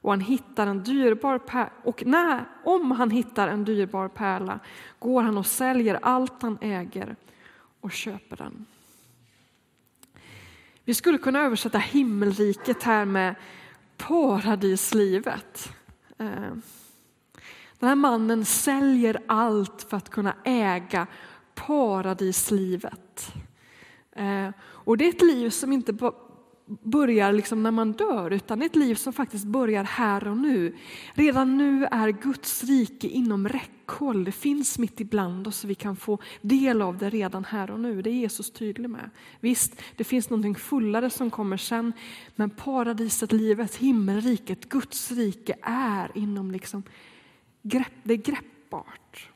och 0.03 0.11
han 0.11 0.19
hittar 0.19 0.67
en 0.67 0.83
dyrbar 0.83 1.37
pärla, 1.37 1.69
och 1.83 2.05
när, 2.05 2.45
om 2.63 2.91
han 2.91 3.11
hittar 3.11 3.47
en 3.47 3.63
dyrbar 3.63 4.07
pärla 4.07 4.59
går 4.99 5.21
han 5.21 5.37
och 5.37 5.45
säljer 5.45 5.99
allt 6.01 6.41
han 6.41 6.57
äger 6.61 7.15
och 7.81 7.91
köper 7.91 8.37
den. 8.37 8.65
Vi 10.85 10.93
skulle 10.93 11.17
kunna 11.17 11.39
översätta 11.39 11.77
himmelriket 11.77 12.83
här 12.83 13.05
med 13.05 13.35
paradislivet. 13.97 15.69
Eh, 16.17 16.53
den 17.79 17.89
här 17.89 17.95
mannen 17.95 18.45
säljer 18.45 19.21
allt 19.27 19.85
för 19.89 19.97
att 19.97 20.09
kunna 20.09 20.35
äga 20.43 21.07
paradislivet. 21.55 23.33
Eh, 24.11 24.49
och 24.61 24.97
det 24.97 25.05
är 25.05 25.09
ett 25.09 25.21
liv 25.21 25.49
som 25.49 25.73
inte 25.73 25.93
börjar 26.81 27.33
liksom 27.33 27.63
när 27.63 27.71
man 27.71 27.91
dör, 27.91 28.31
utan 28.31 28.61
ett 28.61 28.75
liv 28.75 28.95
som 28.95 29.13
faktiskt 29.13 29.45
börjar 29.45 29.83
här 29.83 30.27
och 30.27 30.37
nu. 30.37 30.75
Redan 31.13 31.57
nu 31.57 31.85
är 31.85 32.09
Guds 32.09 32.63
rike 32.63 33.07
inom 33.07 33.47
räckhåll. 33.47 34.23
Det 34.23 34.31
finns 34.31 34.79
mitt 34.79 34.99
ibland 34.99 35.47
oss 35.47 35.63
vi 35.63 35.75
kan 35.75 35.95
få 35.95 36.19
del 36.41 36.81
av 36.81 36.97
det 36.97 37.09
redan 37.09 37.45
här 37.45 37.71
och 37.71 37.79
nu. 37.79 38.01
Det 38.01 38.09
är 38.09 38.13
Jesus 38.13 38.51
tydlig 38.51 38.89
med. 38.89 39.09
Visst, 39.39 39.81
det 39.95 40.03
finns 40.03 40.29
någonting 40.29 40.55
fullare 40.55 41.09
som 41.09 41.31
kommer 41.31 41.57
sen, 41.57 41.93
men 42.35 42.49
paradiset, 42.49 43.31
livet, 43.31 43.75
himmelriket, 43.75 44.69
Guds 44.69 45.11
rike 45.11 45.55
är 45.61 46.11
inom 46.15 46.51
liksom 46.51 46.83
grepp, 47.61 47.93
det 48.03 48.13
är 48.13 48.17
greppbart. 48.17 49.29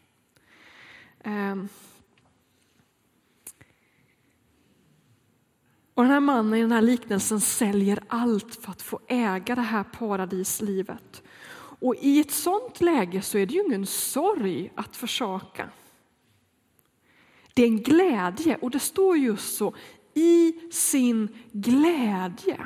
Um. 1.23 1.69
Och 5.97 6.03
den 6.03 6.11
här 6.11 6.19
mannen 6.19 6.53
i 6.53 6.61
den 6.61 6.71
här 6.71 6.81
liknelsen 6.81 7.39
säljer 7.41 8.03
allt 8.07 8.55
för 8.55 8.71
att 8.71 8.81
få 8.81 8.99
äga 9.07 9.55
det 9.55 9.61
här 9.61 9.83
paradislivet. 9.83 11.23
Och 11.79 11.95
i 12.01 12.19
ett 12.19 12.31
sånt 12.31 12.81
läge 12.81 13.21
så 13.21 13.37
är 13.37 13.45
det 13.45 13.53
ju 13.53 13.63
ingen 13.65 13.85
sorg 13.85 14.71
att 14.75 14.95
försaka. 14.95 15.69
Det 17.53 17.63
är 17.63 17.67
en 17.67 17.81
glädje 17.81 18.57
och 18.61 18.71
det 18.71 18.79
står 18.79 19.17
just 19.17 19.57
så. 19.57 19.75
I 20.13 20.53
sin 20.71 21.27
glädje 21.51 22.57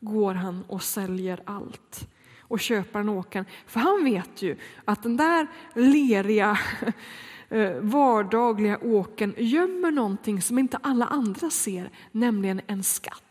går 0.00 0.34
han 0.34 0.64
och 0.68 0.82
säljer 0.82 1.42
allt 1.44 2.08
och 2.40 2.60
köper 2.60 3.00
en 3.00 3.08
åkern. 3.08 3.44
För 3.66 3.80
han 3.80 4.04
vet 4.04 4.42
ju 4.42 4.56
att 4.84 5.02
den 5.02 5.16
där 5.16 5.46
leriga 5.74 6.58
Eh, 7.48 7.80
vardagliga 7.80 8.78
åken 8.78 9.34
gömmer 9.38 9.90
någonting 9.90 10.42
som 10.42 10.58
inte 10.58 10.78
alla 10.82 11.06
andra 11.06 11.50
ser, 11.50 11.90
nämligen 12.12 12.60
en 12.66 12.82
skatt. 12.82 13.22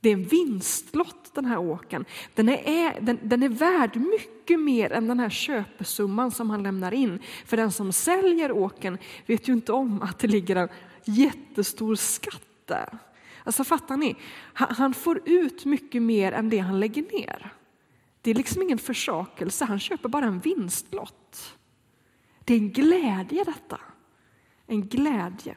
Det 0.00 0.08
är 0.08 0.12
en 0.12 0.24
vinstlott 0.24 1.34
den 1.34 1.44
här 1.44 1.58
åken. 1.58 2.04
Den 2.34 2.48
är, 2.48 3.00
den, 3.00 3.18
den 3.22 3.42
är 3.42 3.48
värd 3.48 3.96
mycket 3.96 4.60
mer 4.60 4.92
än 4.92 5.08
den 5.08 5.20
här 5.20 5.30
köpesumman 5.30 6.30
som 6.30 6.50
han 6.50 6.62
lämnar 6.62 6.94
in. 6.94 7.18
För 7.46 7.56
den 7.56 7.72
som 7.72 7.92
säljer 7.92 8.52
åken 8.52 8.98
vet 9.26 9.48
ju 9.48 9.52
inte 9.52 9.72
om 9.72 10.02
att 10.02 10.18
det 10.18 10.28
ligger 10.28 10.56
en 10.56 10.68
jättestor 11.04 11.94
skatt 11.94 12.42
där. 12.64 12.98
Alltså 13.44 13.64
fattar 13.64 13.96
ni? 13.96 14.16
Han, 14.52 14.74
han 14.74 14.94
får 14.94 15.20
ut 15.24 15.64
mycket 15.64 16.02
mer 16.02 16.32
än 16.32 16.48
det 16.48 16.58
han 16.58 16.80
lägger 16.80 17.02
ner. 17.02 17.52
Det 18.20 18.30
är 18.30 18.34
liksom 18.34 18.62
ingen 18.62 18.78
försakelse, 18.78 19.64
han 19.64 19.80
köper 19.80 20.08
bara 20.08 20.24
en 20.24 20.40
vinstlott. 20.40 21.57
Det 22.48 22.54
är 22.54 22.58
en 22.58 22.70
glädje 22.70 23.44
detta. 23.44 23.80
En 24.66 24.88
glädje. 24.88 25.56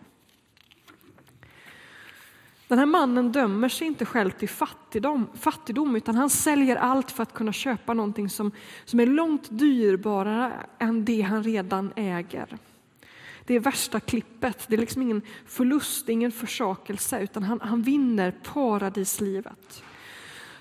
Den 2.67 2.79
här 2.79 2.85
mannen 2.85 3.31
dömer 3.31 3.69
sig 3.69 3.87
inte 3.87 4.05
själv 4.05 4.31
till 4.31 4.49
fattigdom, 4.49 5.27
fattigdom 5.33 5.95
utan 5.95 6.15
han 6.15 6.29
säljer 6.29 6.75
allt 6.75 7.11
för 7.11 7.23
att 7.23 7.33
kunna 7.33 7.53
köpa 7.53 7.93
någonting 7.93 8.29
som, 8.29 8.51
som 8.85 8.99
är 8.99 9.05
långt 9.05 9.47
dyrbarare 9.49 10.53
än 10.79 11.05
det 11.05 11.21
han 11.21 11.43
redan 11.43 11.93
äger. 11.95 12.57
Det 13.45 13.53
är 13.53 13.59
värsta 13.59 13.99
klippet, 13.99 14.65
det 14.67 14.75
är 14.75 14.79
liksom 14.79 15.01
ingen 15.01 15.21
förlust, 15.45 16.09
ingen 16.09 16.31
försakelse 16.31 17.19
utan 17.19 17.43
han, 17.43 17.61
han 17.61 17.81
vinner 17.81 18.31
paradislivet. 18.43 19.83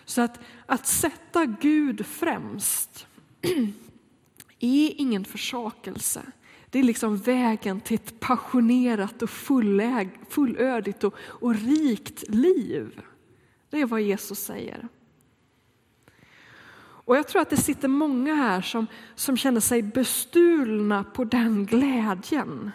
Så 0.05 0.21
att, 0.21 0.41
att 0.67 0.87
sätta 0.87 1.45
Gud 1.45 2.07
främst 2.07 3.07
är 4.67 5.01
ingen 5.01 5.25
försakelse. 5.25 6.23
Det 6.71 6.79
är 6.79 6.83
liksom 6.83 7.17
vägen 7.17 7.81
till 7.81 7.95
ett 7.95 8.21
passionerat 8.21 9.23
och 9.23 9.31
fulläg, 9.31 10.11
fullödigt 10.29 11.05
och, 11.05 11.15
och 11.21 11.55
rikt 11.55 12.29
liv. 12.29 13.01
Det 13.71 13.81
är 13.81 13.87
vad 13.87 14.01
Jesus 14.01 14.39
säger. 14.39 14.89
Och 17.11 17.17
jag 17.17 17.29
tror 17.29 17.43
att 17.43 17.51
det 17.51 17.57
sitter 17.57 17.89
många 17.89 18.35
här 18.35 18.61
som, 18.61 18.87
som 19.15 19.37
känner 19.37 19.61
sig 19.61 19.83
bestulna 19.83 21.05
på 21.05 21.25
den 21.25 21.67
glädjen. 21.67 22.71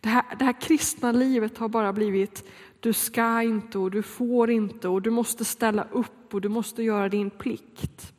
Det 0.00 0.08
här, 0.08 0.24
det 0.38 0.44
här 0.44 0.60
kristna 0.60 1.12
livet 1.12 1.58
har 1.58 1.68
bara 1.68 1.92
blivit 1.92 2.44
du 2.80 2.92
ska 2.92 3.42
inte 3.42 3.78
och 3.78 3.90
du 3.90 4.02
får 4.02 4.50
inte 4.50 4.88
och 4.88 5.02
du 5.02 5.10
måste 5.10 5.44
ställa 5.44 5.86
upp 5.92 6.34
och 6.34 6.40
du 6.40 6.48
måste 6.48 6.82
göra 6.82 7.08
din 7.08 7.30
plikt. 7.30 8.12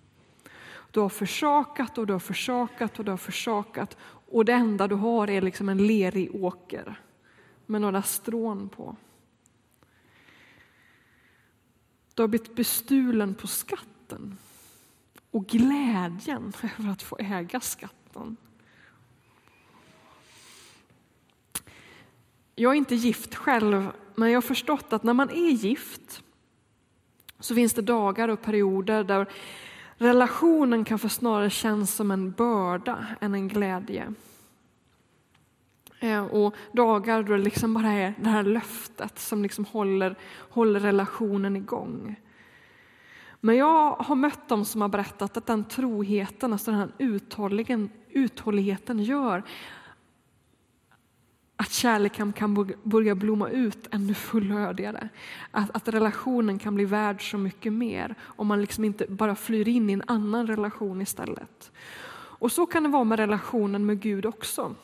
Du 0.91 0.99
har 0.99 1.09
försakat 1.09 1.97
och 1.97 2.07
du 2.07 2.13
har 2.13 2.19
försakat 2.19 2.99
och 2.99 3.05
du 3.05 3.11
har 3.11 3.17
försakat 3.17 3.97
och 4.31 4.45
det 4.45 4.53
enda 4.53 4.87
du 4.87 4.95
har 4.95 5.29
är 5.29 5.41
liksom 5.41 5.69
en 5.69 5.87
lerig 5.87 6.35
åker 6.35 7.01
med 7.65 7.81
några 7.81 8.01
strån 8.01 8.69
på. 8.69 8.95
Du 12.13 12.23
har 12.23 12.27
blivit 12.27 12.55
bestulen 12.55 13.35
på 13.35 13.47
skatten 13.47 14.37
och 15.31 15.47
glädjen 15.47 16.53
över 16.79 16.91
att 16.91 17.01
få 17.01 17.17
äga 17.19 17.59
skatten. 17.59 18.37
Jag 22.55 22.71
är 22.71 22.77
inte 22.77 22.95
gift 22.95 23.35
själv, 23.35 23.91
men 24.15 24.31
jag 24.31 24.37
har 24.37 24.41
förstått 24.47 24.93
att 24.93 25.03
när 25.03 25.13
man 25.13 25.29
är 25.29 25.49
gift 25.49 26.23
så 27.39 27.55
finns 27.55 27.73
det 27.73 27.81
dagar 27.81 28.29
och 28.29 28.41
perioder 28.41 29.03
där 29.03 29.27
relationen 29.99 30.85
kanske 30.85 31.09
snarare 31.09 31.49
känns 31.49 31.95
som 31.95 32.11
en 32.11 32.31
börda 32.31 33.05
än 33.21 33.33
en 33.33 33.47
glädje. 33.47 34.13
Eh, 35.99 36.25
och 36.25 36.55
dagar 36.71 37.23
då 37.23 37.33
det 37.33 37.43
liksom 37.43 37.73
bara 37.73 37.91
är 37.91 38.13
det 38.21 38.29
här 38.29 38.43
löftet 38.43 39.19
som 39.19 39.43
liksom 39.43 39.65
håller, 39.65 40.15
håller 40.49 40.79
relationen 40.79 41.55
igång. 41.55 42.15
Men 43.41 43.57
jag 43.57 43.91
har 43.91 44.15
mött 44.15 44.49
dem 44.49 44.65
som 44.65 44.81
har 44.81 44.89
berättat 44.89 45.37
att 45.37 45.45
den 45.45 45.63
troheten, 45.63 46.53
alltså 46.53 46.71
den 46.71 46.79
här 46.79 46.91
uthålligheten 48.09 49.03
gör 49.03 49.43
att 51.61 51.71
kärleken 51.71 52.33
kan 52.33 52.73
börja 52.83 53.15
blomma 53.15 53.49
ut 53.49 53.87
ännu 53.91 54.13
fullödigare. 54.13 55.09
Att, 55.51 55.75
att 55.75 55.87
relationen 55.87 56.59
kan 56.59 56.75
bli 56.75 56.85
värd 56.85 57.31
så 57.31 57.37
mycket 57.37 57.73
mer 57.73 58.15
om 58.21 58.47
man 58.47 58.61
liksom 58.61 58.83
inte 58.83 59.05
bara 59.07 59.35
flyr 59.35 59.67
in 59.67 59.89
i 59.89 59.93
en 59.93 60.03
annan 60.07 60.47
relation 60.47 61.01
istället. 61.01 61.71
Och 62.11 62.51
så 62.51 62.65
kan 62.65 62.83
det 62.83 62.89
vara 62.89 63.03
med 63.03 63.19
relationen 63.19 63.85
med 63.85 63.99
Gud 63.99 64.25
också. 64.25 64.75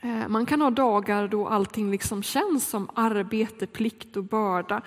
Eh, 0.00 0.28
man 0.28 0.46
kan 0.46 0.60
ha 0.60 0.70
dagar 0.70 1.28
då 1.28 1.48
allting 1.48 1.90
liksom 1.90 2.22
känns 2.22 2.68
som 2.68 2.90
arbete, 2.94 3.66
plikt 3.66 4.16
och 4.16 4.24
börda. 4.24 4.82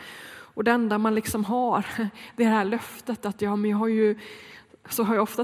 Och 0.54 0.64
det 0.64 0.72
enda 0.72 0.98
man 0.98 1.16
liksom 1.16 1.46
har, 1.46 1.86
det 2.36 2.44
här 2.44 2.66
löftet 2.66 3.26
att 3.26 3.42
ja, 3.42 3.56
men 3.56 3.72
jag 3.72 3.78
har 3.78 3.88
ju, 3.88 4.20
så 4.90 5.04
har 5.04 5.16
jag 5.16 5.24
ofta 5.24 5.44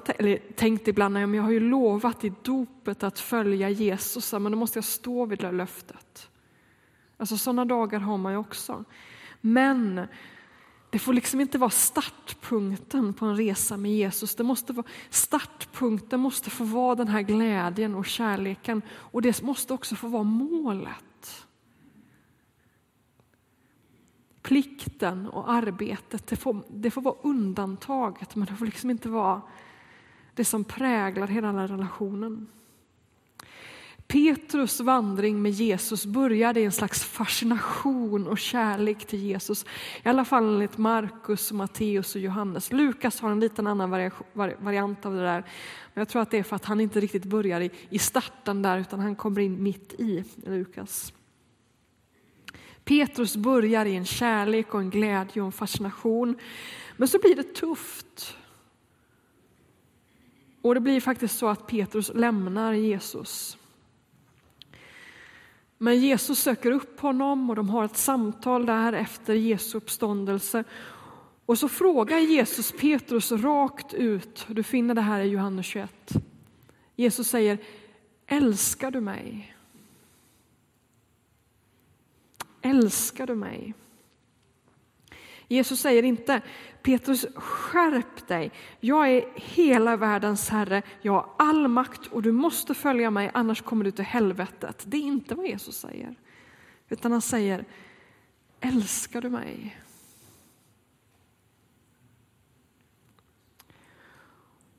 tänkt 0.55 0.87
ibland, 0.87 1.17
att 1.17 1.29
men 1.29 1.33
jag 1.33 1.43
har 1.43 1.51
ju 1.51 1.59
lovat 1.59 2.23
i 2.23 2.33
dopet 2.41 3.03
att 3.03 3.19
följa 3.19 3.69
Jesus, 3.69 4.33
men 4.33 4.51
då 4.51 4.57
måste 4.57 4.77
jag 4.77 4.85
stå 4.85 5.25
vid 5.25 5.39
det 5.39 5.51
löftet. 5.51 6.29
Alltså 7.17 7.37
sådana 7.37 7.65
dagar 7.65 7.99
har 7.99 8.17
man 8.17 8.31
ju 8.31 8.37
också. 8.37 8.83
Men 9.41 10.01
det 10.89 10.99
får 10.99 11.13
liksom 11.13 11.41
inte 11.41 11.57
vara 11.57 11.69
startpunkten 11.69 13.13
på 13.13 13.25
en 13.25 13.37
resa 13.37 13.77
med 13.77 13.91
Jesus. 13.91 14.35
Det 14.35 14.43
måste 14.43 14.73
vara, 14.73 14.85
startpunkten 15.09 16.19
måste 16.19 16.49
få 16.49 16.63
vara 16.63 16.95
den 16.95 17.07
här 17.07 17.21
glädjen 17.21 17.95
och 17.95 18.05
kärleken 18.05 18.81
och 18.89 19.21
det 19.21 19.41
måste 19.41 19.73
också 19.73 19.95
få 19.95 20.07
vara 20.07 20.23
målet. 20.23 21.14
Plikten 24.45 25.27
och 25.27 25.51
arbetet, 25.51 26.27
det 26.27 26.35
får, 26.35 26.63
det 26.69 26.91
får 26.91 27.01
vara 27.01 27.15
undantaget 27.21 28.35
men 28.35 28.47
det 28.47 28.53
får 28.53 28.65
liksom 28.65 28.89
inte 28.89 29.09
vara 29.09 29.41
det 30.33 30.45
som 30.45 30.63
präglar 30.63 31.27
hela 31.27 31.47
den 31.47 31.57
här 31.57 31.67
relationen. 31.67 32.47
Petrus 34.07 34.79
vandring 34.79 35.41
med 35.41 35.51
Jesus 35.51 36.05
började 36.05 36.59
i 36.59 36.65
en 36.65 36.71
slags 36.71 37.03
fascination 37.03 38.27
och 38.27 38.37
kärlek 38.37 39.05
till 39.05 39.23
Jesus. 39.23 39.65
I 40.03 40.09
alla 40.09 40.25
fall 40.25 40.43
enligt 40.43 40.77
Markus, 40.77 41.51
Matteus 41.51 42.15
och 42.15 42.21
Johannes. 42.21 42.71
Lukas 42.71 43.21
har 43.21 43.31
en 43.31 43.39
liten 43.39 43.67
annan 43.67 43.89
variant 44.59 45.05
av 45.05 45.13
det 45.13 45.21
där. 45.21 45.41
Men 45.93 46.01
jag 46.01 46.09
tror 46.09 46.21
att 46.21 46.31
det 46.31 46.37
är 46.37 46.43
för 46.43 46.55
att 46.55 46.65
han 46.65 46.79
inte 46.79 46.99
riktigt 46.99 47.25
börjar 47.25 47.69
i 47.89 47.99
starten 47.99 48.61
där 48.61 48.77
utan 48.77 48.99
han 48.99 49.15
kommer 49.15 49.41
in 49.41 49.63
mitt 49.63 49.93
i 49.93 50.23
Lukas. 50.35 51.13
Petrus 52.85 53.35
börjar 53.35 53.85
i 53.85 53.95
en 53.95 54.05
kärlek 54.05 54.73
och 54.73 54.79
en 54.79 54.89
glädje 54.89 55.41
och 55.41 55.45
en 55.45 55.51
fascination. 55.51 56.35
Men 56.97 57.07
så 57.07 57.19
blir 57.19 57.35
det 57.35 57.55
tufft. 57.55 58.37
Och 60.61 60.73
det 60.75 60.81
blir 60.81 61.01
faktiskt 61.01 61.37
så 61.37 61.47
att 61.47 61.67
Petrus 61.67 62.11
lämnar 62.15 62.73
Jesus. 62.73 63.57
Men 65.77 65.99
Jesus 65.99 66.39
söker 66.39 66.71
upp 66.71 66.99
honom 66.99 67.49
och 67.49 67.55
de 67.55 67.69
har 67.69 67.85
ett 67.85 67.97
samtal 67.97 68.65
där 68.65 68.93
efter 68.93 69.33
Jesu 69.33 69.77
uppståndelse. 69.77 70.63
Och 71.45 71.57
så 71.57 71.69
frågar 71.69 72.19
Jesus 72.19 72.71
Petrus 72.71 73.31
rakt 73.31 73.93
ut, 73.93 74.45
du 74.49 74.63
finner 74.63 74.95
det 74.95 75.01
här 75.01 75.21
i 75.21 75.27
Johannes 75.27 75.65
21. 75.65 75.91
Jesus 76.95 77.27
säger, 77.27 77.57
älskar 78.27 78.91
du 78.91 79.01
mig? 79.01 79.54
Älskar 82.65 83.27
du 83.27 83.35
mig? 83.35 83.73
Jesus 85.47 85.79
säger 85.79 86.03
inte 86.03 86.41
Petrus, 86.81 87.25
skärp 87.35 88.27
dig. 88.27 88.51
Jag 88.79 89.09
är 89.09 89.25
hela 89.35 89.97
världens 89.97 90.49
herre. 90.49 90.81
Jag 91.01 91.13
har 91.13 91.29
all 91.37 91.67
makt 91.67 92.07
och 92.07 92.21
du 92.21 92.31
måste 92.31 92.73
följa 92.73 93.11
mig 93.11 93.31
annars 93.33 93.61
kommer 93.61 93.85
du 93.85 93.91
till 93.91 94.05
helvetet. 94.05 94.83
Det 94.85 94.97
är 94.97 95.01
inte 95.01 95.35
vad 95.35 95.47
Jesus 95.47 95.77
säger. 95.77 96.15
Utan 96.89 97.11
han 97.11 97.21
säger 97.21 97.65
älskar 98.59 99.21
du 99.21 99.29
mig? 99.29 99.81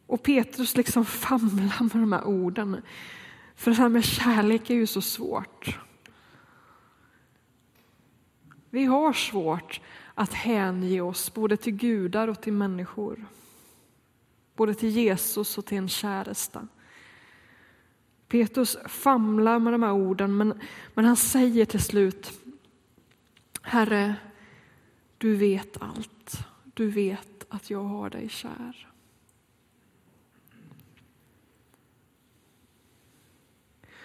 Och 0.06 0.22
Petrus 0.22 0.76
liksom 0.76 1.04
famlar 1.04 1.82
med 1.82 2.02
de 2.02 2.12
här 2.12 2.24
orden. 2.24 2.82
För 3.56 3.70
det 3.70 3.76
här 3.76 3.88
med 3.88 4.04
kärlek 4.04 4.70
är 4.70 4.74
ju 4.74 4.86
så 4.86 5.00
svårt. 5.00 5.85
Vi 8.70 8.84
har 8.84 9.12
svårt 9.12 9.80
att 10.14 10.32
hänge 10.32 11.00
oss 11.00 11.34
både 11.34 11.56
till 11.56 11.72
gudar 11.72 12.28
och 12.28 12.40
till 12.40 12.52
människor. 12.52 13.24
Både 14.54 14.74
till 14.74 14.88
Jesus 14.88 15.58
och 15.58 15.66
till 15.66 15.78
en 15.78 15.88
käresta. 15.88 16.68
Petrus 18.28 18.76
famlar 18.86 19.58
med 19.58 19.72
de 19.72 19.82
här 19.82 19.92
orden 19.92 20.36
men, 20.36 20.60
men 20.94 21.04
han 21.04 21.16
säger 21.16 21.64
till 21.64 21.82
slut 21.82 22.32
Herre, 23.62 24.14
du 25.18 25.36
vet 25.36 25.82
allt. 25.82 26.38
Du 26.64 26.90
vet 26.90 27.46
att 27.48 27.70
jag 27.70 27.84
har 27.84 28.10
dig 28.10 28.28
kär. 28.28 28.88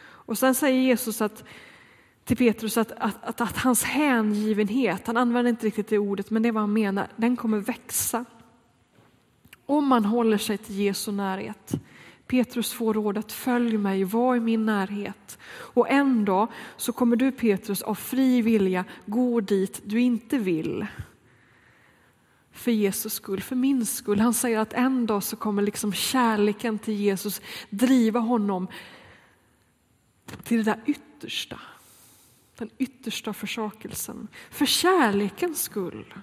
Och 0.04 0.38
sen 0.38 0.56
säger 0.56 0.82
Jesus 0.82 1.21
att 1.21 1.43
till 2.31 2.37
Petrus 2.37 2.77
att, 2.77 2.91
att, 2.91 3.23
att, 3.23 3.41
att, 3.41 3.57
hans 3.57 3.83
hängivenhet, 3.83 5.07
han 5.07 5.17
använder 5.17 5.49
inte 5.49 5.65
riktigt 5.65 5.87
det 5.87 5.97
ordet, 5.97 6.29
men 6.29 6.43
det 6.43 6.49
är 6.49 6.53
vad 6.53 6.63
han 6.63 6.73
menar, 6.73 7.07
den 7.15 7.37
kommer 7.37 7.57
växa. 7.57 8.25
Om 9.65 9.87
man 9.87 10.05
håller 10.05 10.37
sig 10.37 10.57
till 10.57 10.79
Jesu 10.79 11.11
närhet. 11.11 11.73
Petrus 12.27 12.73
får 12.73 12.93
rådet, 12.93 13.31
följ 13.31 13.77
mig, 13.77 14.03
var 14.03 14.35
i 14.35 14.39
min 14.39 14.65
närhet. 14.65 15.39
Och 15.51 15.89
en 15.89 16.25
dag 16.25 16.47
så 16.77 16.93
kommer 16.93 17.15
du 17.15 17.31
Petrus 17.31 17.81
av 17.81 17.95
fri 17.95 18.41
vilja 18.41 18.85
gå 19.05 19.39
dit 19.39 19.81
du 19.85 20.01
inte 20.01 20.37
vill. 20.37 20.85
För 22.51 22.71
Jesus 22.71 23.13
skull, 23.13 23.41
för 23.41 23.55
min 23.55 23.85
skull. 23.85 24.19
Han 24.19 24.33
säger 24.33 24.59
att 24.59 24.73
en 24.73 25.05
dag 25.05 25.23
så 25.23 25.35
kommer 25.35 25.61
liksom 25.61 25.93
kärleken 25.93 26.79
till 26.79 26.95
Jesus 26.95 27.41
driva 27.69 28.19
honom 28.19 28.67
till 30.43 30.57
det 30.57 30.63
där 30.63 30.81
yttersta 30.85 31.59
den 32.62 32.69
yttersta 32.78 33.34
försakelsen. 33.34 34.28
För 34.50 34.65
kärlekens 34.65 35.62
skull. 35.63 36.13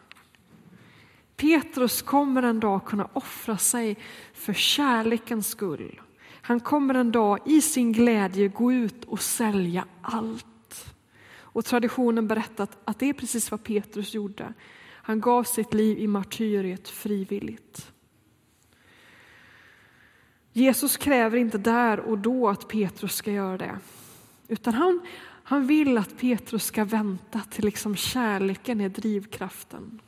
Petrus 1.37 2.03
kommer 2.03 2.42
en 2.42 2.61
dag 2.61 2.85
kunna 2.87 3.09
offra 3.12 3.59
sig 3.59 3.96
för 4.35 4.53
kärlekens 4.53 5.48
skull. 5.48 6.01
Han 6.31 6.61
kommer 6.61 6.94
en 6.94 7.12
dag 7.12 7.38
i 7.44 7.61
sin 7.62 7.92
glädje 7.92 8.48
gå 8.48 8.72
ut 8.72 9.05
och 9.05 9.20
sälja 9.20 9.85
allt. 10.03 10.94
Och 11.31 11.64
traditionen 11.64 12.29
berättar 12.29 12.68
att 12.85 12.98
det 12.98 13.09
är 13.09 13.12
precis 13.12 13.51
vad 13.51 13.62
Petrus 13.62 14.14
gjorde. 14.14 14.53
Han 14.85 15.20
gav 15.20 15.44
sitt 15.44 15.74
liv 15.74 15.98
i 15.98 16.07
martyriet 16.07 16.88
frivilligt. 16.88 17.92
Jesus 20.53 20.96
kräver 20.96 21.38
inte 21.38 21.59
där 21.59 22.01
och 22.01 22.18
då 22.18 22.48
att 22.48 22.68
Petrus 22.68 23.14
ska 23.14 23.33
göra 23.33 23.59
det. 23.59 23.79
Utan 24.48 24.74
han, 24.74 25.01
han 25.48 25.66
vill 25.66 25.98
att 25.98 26.18
Petrus 26.18 26.64
ska 26.64 26.84
vänta 26.84 27.40
till 27.40 27.64
liksom 27.64 27.96
kärleken 27.96 28.80
är 28.80 28.88
drivkraften. 28.88 30.00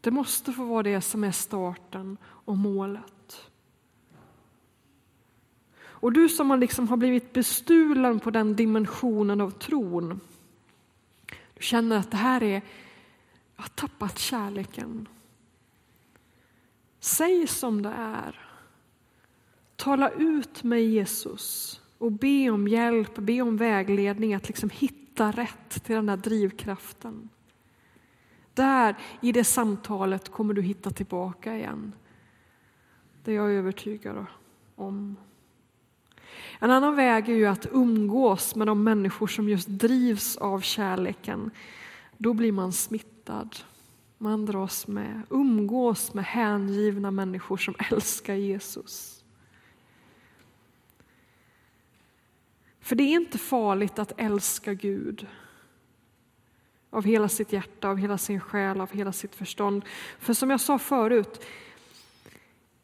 Det 0.00 0.10
måste 0.10 0.52
få 0.52 0.64
vara 0.64 0.82
det 0.82 1.00
som 1.00 1.24
är 1.24 1.32
starten 1.32 2.16
och 2.24 2.56
målet. 2.56 3.50
Och 5.76 6.12
du 6.12 6.28
som 6.28 6.50
har, 6.50 6.56
liksom 6.56 6.88
har 6.88 6.96
blivit 6.96 7.32
bestulen 7.32 8.20
på 8.20 8.30
den 8.30 8.56
dimensionen 8.56 9.40
av 9.40 9.50
tron. 9.50 10.20
Du 11.54 11.62
känner 11.62 11.96
att 11.96 12.10
det 12.10 12.16
här 12.16 12.42
är, 12.42 12.62
jag 13.56 13.62
har 13.62 13.68
tappat 13.68 14.18
kärleken. 14.18 15.08
Säg 17.00 17.46
som 17.46 17.82
det 17.82 17.94
är. 17.96 18.48
Tala 19.76 20.10
ut 20.10 20.62
med 20.62 20.84
Jesus 20.86 21.80
och 22.04 22.12
be 22.12 22.50
om 22.50 22.68
hjälp, 22.68 23.16
be 23.16 23.40
om 23.40 23.56
vägledning 23.56 24.34
att 24.34 24.48
liksom 24.48 24.70
hitta 24.70 25.30
rätt 25.30 25.84
till 25.84 25.94
den 25.94 26.06
där 26.06 26.16
drivkraften. 26.16 27.28
Där, 28.54 28.96
i 29.20 29.32
det 29.32 29.44
samtalet, 29.44 30.28
kommer 30.28 30.54
du 30.54 30.62
hitta 30.62 30.90
tillbaka 30.90 31.56
igen. 31.56 31.92
Det 33.24 33.30
är 33.30 33.36
jag 33.36 33.52
övertygad 33.52 34.26
om. 34.76 35.16
En 36.58 36.70
annan 36.70 36.96
väg 36.96 37.28
är 37.28 37.34
ju 37.34 37.46
att 37.46 37.66
umgås 37.72 38.54
med 38.54 38.66
de 38.66 38.84
människor 38.84 39.26
som 39.26 39.48
just 39.48 39.68
drivs 39.68 40.36
av 40.36 40.60
kärleken. 40.60 41.50
då 42.18 42.32
blir 42.32 42.52
man 42.52 42.72
smittad. 42.72 43.56
Man 44.18 44.46
dras 44.46 44.86
med, 44.86 45.22
umgås 45.30 46.14
med 46.14 46.24
hängivna 46.24 47.10
människor 47.10 47.56
som 47.56 47.74
älskar 47.90 48.34
Jesus. 48.34 49.23
För 52.84 52.96
det 52.96 53.02
är 53.02 53.16
inte 53.16 53.38
farligt 53.38 53.98
att 53.98 54.12
älska 54.16 54.74
Gud 54.74 55.26
av 56.90 57.04
hela 57.04 57.28
sitt 57.28 57.52
hjärta, 57.52 57.88
av 57.88 57.96
hela 57.96 58.18
sin 58.18 58.40
själ, 58.40 58.80
av 58.80 58.92
hela 58.92 59.12
sitt 59.12 59.34
förstånd. 59.34 59.84
För 60.18 60.34
som 60.34 60.50
jag 60.50 60.60
sa 60.60 60.78
förut, 60.78 61.44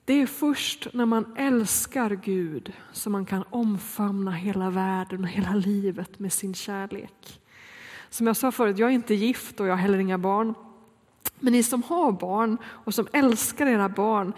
det 0.04 0.14
är 0.14 0.26
först 0.26 0.86
när 0.92 1.06
man 1.06 1.34
älskar 1.36 2.10
Gud 2.10 2.72
som 2.92 3.12
man 3.12 3.26
kan 3.26 3.44
omfamna 3.50 4.30
hela 4.30 4.70
världen 4.70 5.24
och 5.24 5.30
hela 5.30 5.54
livet 5.54 6.18
med 6.18 6.32
sin 6.32 6.54
kärlek. 6.54 7.40
Som 8.10 8.26
jag 8.26 8.36
sa 8.36 8.52
förut, 8.52 8.78
jag 8.78 8.90
är 8.90 8.94
inte 8.94 9.14
gift 9.14 9.60
och 9.60 9.66
jag 9.66 9.72
har 9.72 9.78
heller 9.78 9.98
inga 9.98 10.18
barn. 10.18 10.54
Men 11.40 11.52
ni 11.52 11.62
som 11.62 11.82
har 11.82 12.12
barn 12.12 12.58
och 12.64 12.94
som 12.94 13.08
älskar 13.12 13.66
era 13.66 13.88
barn, 13.88 14.32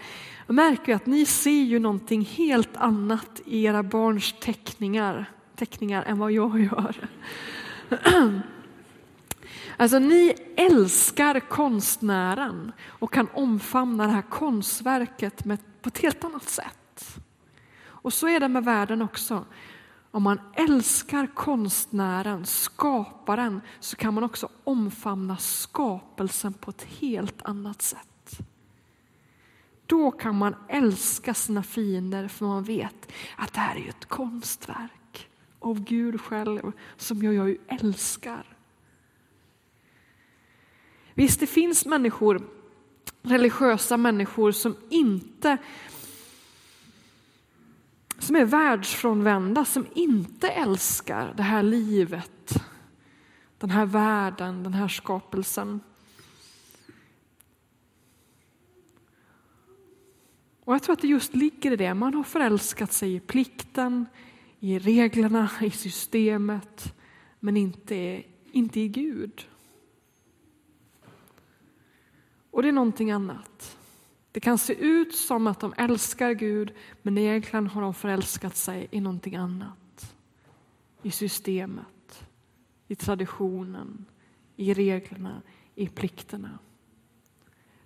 märker 0.47 0.95
att 0.95 1.05
ni 1.05 1.25
ser 1.25 1.63
ju 1.63 1.79
någonting 1.79 2.21
helt 2.21 2.77
annat 2.77 3.41
i 3.45 3.63
era 3.63 3.83
barns 3.83 4.35
teckningar, 4.39 5.29
teckningar 5.55 6.03
än 6.03 6.19
vad 6.19 6.31
jag 6.31 6.59
gör. 6.59 6.95
Alltså 9.77 9.99
ni 9.99 10.35
älskar 10.55 11.39
konstnären 11.39 12.71
och 12.87 13.13
kan 13.13 13.27
omfamna 13.33 14.07
det 14.07 14.13
här 14.13 14.21
konstverket 14.21 15.45
med, 15.45 15.59
på 15.81 15.87
ett 15.87 15.97
helt 15.97 16.23
annat 16.23 16.49
sätt. 16.49 17.17
Och 17.85 18.13
så 18.13 18.27
är 18.27 18.39
det 18.39 18.47
med 18.47 18.63
världen 18.63 19.01
också. 19.01 19.45
Om 20.11 20.23
man 20.23 20.39
älskar 20.53 21.27
konstnären, 21.35 22.45
skaparen, 22.45 23.61
så 23.79 23.95
kan 23.95 24.13
man 24.13 24.23
också 24.23 24.49
omfamna 24.63 25.37
skapelsen 25.37 26.53
på 26.53 26.69
ett 26.69 26.83
helt 26.83 27.41
annat 27.41 27.81
sätt. 27.81 28.39
Då 29.85 30.11
kan 30.11 30.35
man 30.35 30.55
älska 30.67 31.33
sina 31.33 31.63
fiender 31.63 32.27
för 32.27 32.45
man 32.45 32.63
vet 32.63 33.11
att 33.37 33.53
det 33.53 33.59
här 33.59 33.75
är 33.75 33.89
ett 33.89 34.05
konstverk 34.05 35.02
av 35.63 35.83
Gud 35.83 36.21
själv 36.21 36.71
som 36.97 37.23
jag 37.23 37.33
ju 37.33 37.57
älskar. 37.67 38.45
Visst, 41.13 41.39
det 41.39 41.47
finns 41.47 41.85
människor, 41.85 42.41
religiösa 43.21 43.97
människor 43.97 44.51
som 44.51 44.75
inte 44.89 45.57
som 48.19 48.35
är 48.35 48.45
världsfrånvända, 48.45 49.65
som 49.65 49.87
inte 49.95 50.49
älskar 50.49 51.33
det 51.37 51.43
här 51.43 51.63
livet, 51.63 52.63
den 53.57 53.69
här 53.69 53.85
världen, 53.85 54.63
den 54.63 54.73
här 54.73 54.87
skapelsen. 54.87 55.79
Och 60.63 60.73
jag 60.73 60.83
tror 60.83 60.93
att 60.93 61.01
det 61.01 61.07
just 61.07 61.35
ligger 61.35 61.71
i 61.71 61.75
det, 61.75 61.93
man 61.93 62.13
har 62.13 62.23
förälskat 62.23 62.93
sig 62.93 63.15
i 63.15 63.19
plikten, 63.19 64.05
i 64.63 64.79
reglerna, 64.79 65.49
i 65.61 65.69
systemet, 65.69 66.93
men 67.39 67.57
inte, 67.57 68.23
inte 68.51 68.79
i 68.79 68.87
Gud. 68.87 69.47
Och 72.51 72.61
det 72.61 72.67
är 72.67 72.73
någonting 72.73 73.11
annat. 73.11 73.77
Det 74.31 74.39
kan 74.39 74.57
se 74.57 74.73
ut 74.73 75.15
som 75.15 75.47
att 75.47 75.59
de 75.59 75.73
älskar 75.77 76.31
Gud, 76.31 76.73
men 77.01 77.17
egentligen 77.17 77.67
har 77.67 77.81
de 77.81 77.93
förälskat 77.93 78.55
sig 78.55 78.87
i 78.91 79.01
någonting 79.01 79.35
annat. 79.35 80.15
I 81.01 81.11
systemet, 81.11 82.25
i 82.87 82.95
traditionen, 82.95 84.05
i 84.55 84.73
reglerna, 84.73 85.41
i 85.75 85.87
plikterna. 85.87 86.59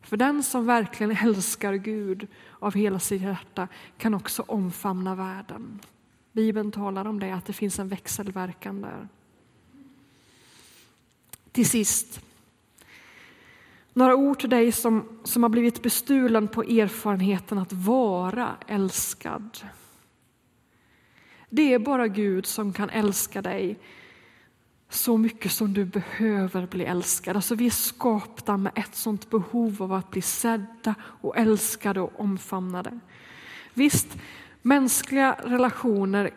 För 0.02 0.18
den 0.18 0.44
som 0.44 0.66
verkligen 0.66 1.18
älskar 1.18 1.74
Gud 1.74 2.28
av 2.60 2.74
hela 2.74 3.00
sitt 3.00 3.22
hjärta 3.22 3.68
kan 3.98 4.14
också 4.14 4.44
omfamna 4.48 5.16
världen. 5.16 5.80
Bibeln 6.38 6.72
talar 6.72 7.08
om 7.08 7.20
det, 7.20 7.32
att 7.32 7.46
det 7.46 7.54
finns 7.54 7.80
en 7.80 7.88
växelverkan 7.88 8.82
där. 8.82 9.08
Till 11.52 11.70
sist, 11.70 12.22
några 13.94 14.16
ord 14.16 14.40
till 14.40 14.50
dig 14.50 14.72
som, 14.72 15.20
som 15.24 15.44
har 15.44 15.50
blivit 15.50 15.84
bestulen 15.84 16.48
på 16.48 16.64
erfarenheten 16.64 17.58
att 17.58 17.74
vara 17.74 18.56
älskad. 18.68 19.58
Det 21.50 21.74
är 21.74 21.80
bara 21.80 22.08
Gud 22.08 22.46
som 22.46 22.74
kan 22.74 22.90
älska 22.90 23.42
dig 23.42 23.80
så 24.90 25.18
mycket 25.18 25.52
som 25.52 25.74
du 25.74 25.86
behöver 25.86 26.68
bli 26.68 26.86
älskad. 26.86 27.36
Alltså 27.36 27.56
vi 27.56 27.66
är 27.66 27.72
skapta 27.72 28.58
med 28.58 28.72
ett 28.76 28.96
sånt 28.96 29.30
behov 29.30 29.84
av 29.84 29.94
att 29.94 30.12
bli 30.12 30.22
sedda 30.22 30.96
och 31.02 31.38
älskade 31.38 32.02
och 32.02 32.20
omfamnade. 32.20 33.00
Visst, 33.74 34.18
mänskliga 34.62 35.38
relationer 35.44 36.32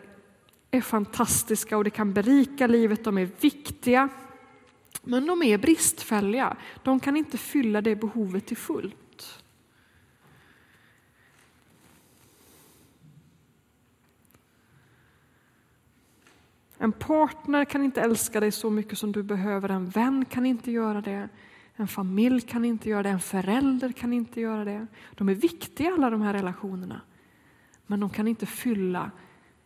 är 0.71 0.81
fantastiska 0.81 1.77
och 1.77 1.83
det 1.83 1.89
kan 1.89 2.13
berika 2.13 2.67
livet, 2.67 3.03
de 3.03 3.17
är 3.17 3.29
viktiga. 3.41 4.09
Men 5.03 5.25
de 5.25 5.43
är 5.43 5.57
bristfälliga. 5.57 6.57
De 6.83 6.99
kan 6.99 7.17
inte 7.17 7.37
fylla 7.37 7.81
det 7.81 7.95
behovet 7.95 8.45
till 8.45 8.57
fullt. 8.57 8.95
En 16.77 16.91
partner 16.91 17.65
kan 17.65 17.83
inte 17.83 18.01
älska 18.01 18.39
dig 18.39 18.51
så 18.51 18.69
mycket 18.69 18.97
som 18.97 19.11
du 19.11 19.23
behöver. 19.23 19.69
En 19.69 19.85
vän 19.89 20.25
kan 20.25 20.45
inte 20.45 20.71
göra 20.71 21.01
det. 21.01 21.29
En 21.75 21.87
familj 21.87 22.41
kan 22.41 22.65
inte 22.65 22.89
göra 22.89 23.03
det. 23.03 23.09
En 23.09 23.19
förälder 23.19 23.91
kan 23.91 24.13
inte 24.13 24.41
göra 24.41 24.65
det. 24.65 24.87
De 25.15 25.29
är 25.29 25.33
viktiga 25.33 25.93
alla 25.93 26.09
de 26.09 26.21
här 26.21 26.33
relationerna. 26.33 27.01
Men 27.87 27.99
de 27.99 28.09
kan 28.09 28.27
inte 28.27 28.45
fylla 28.45 29.11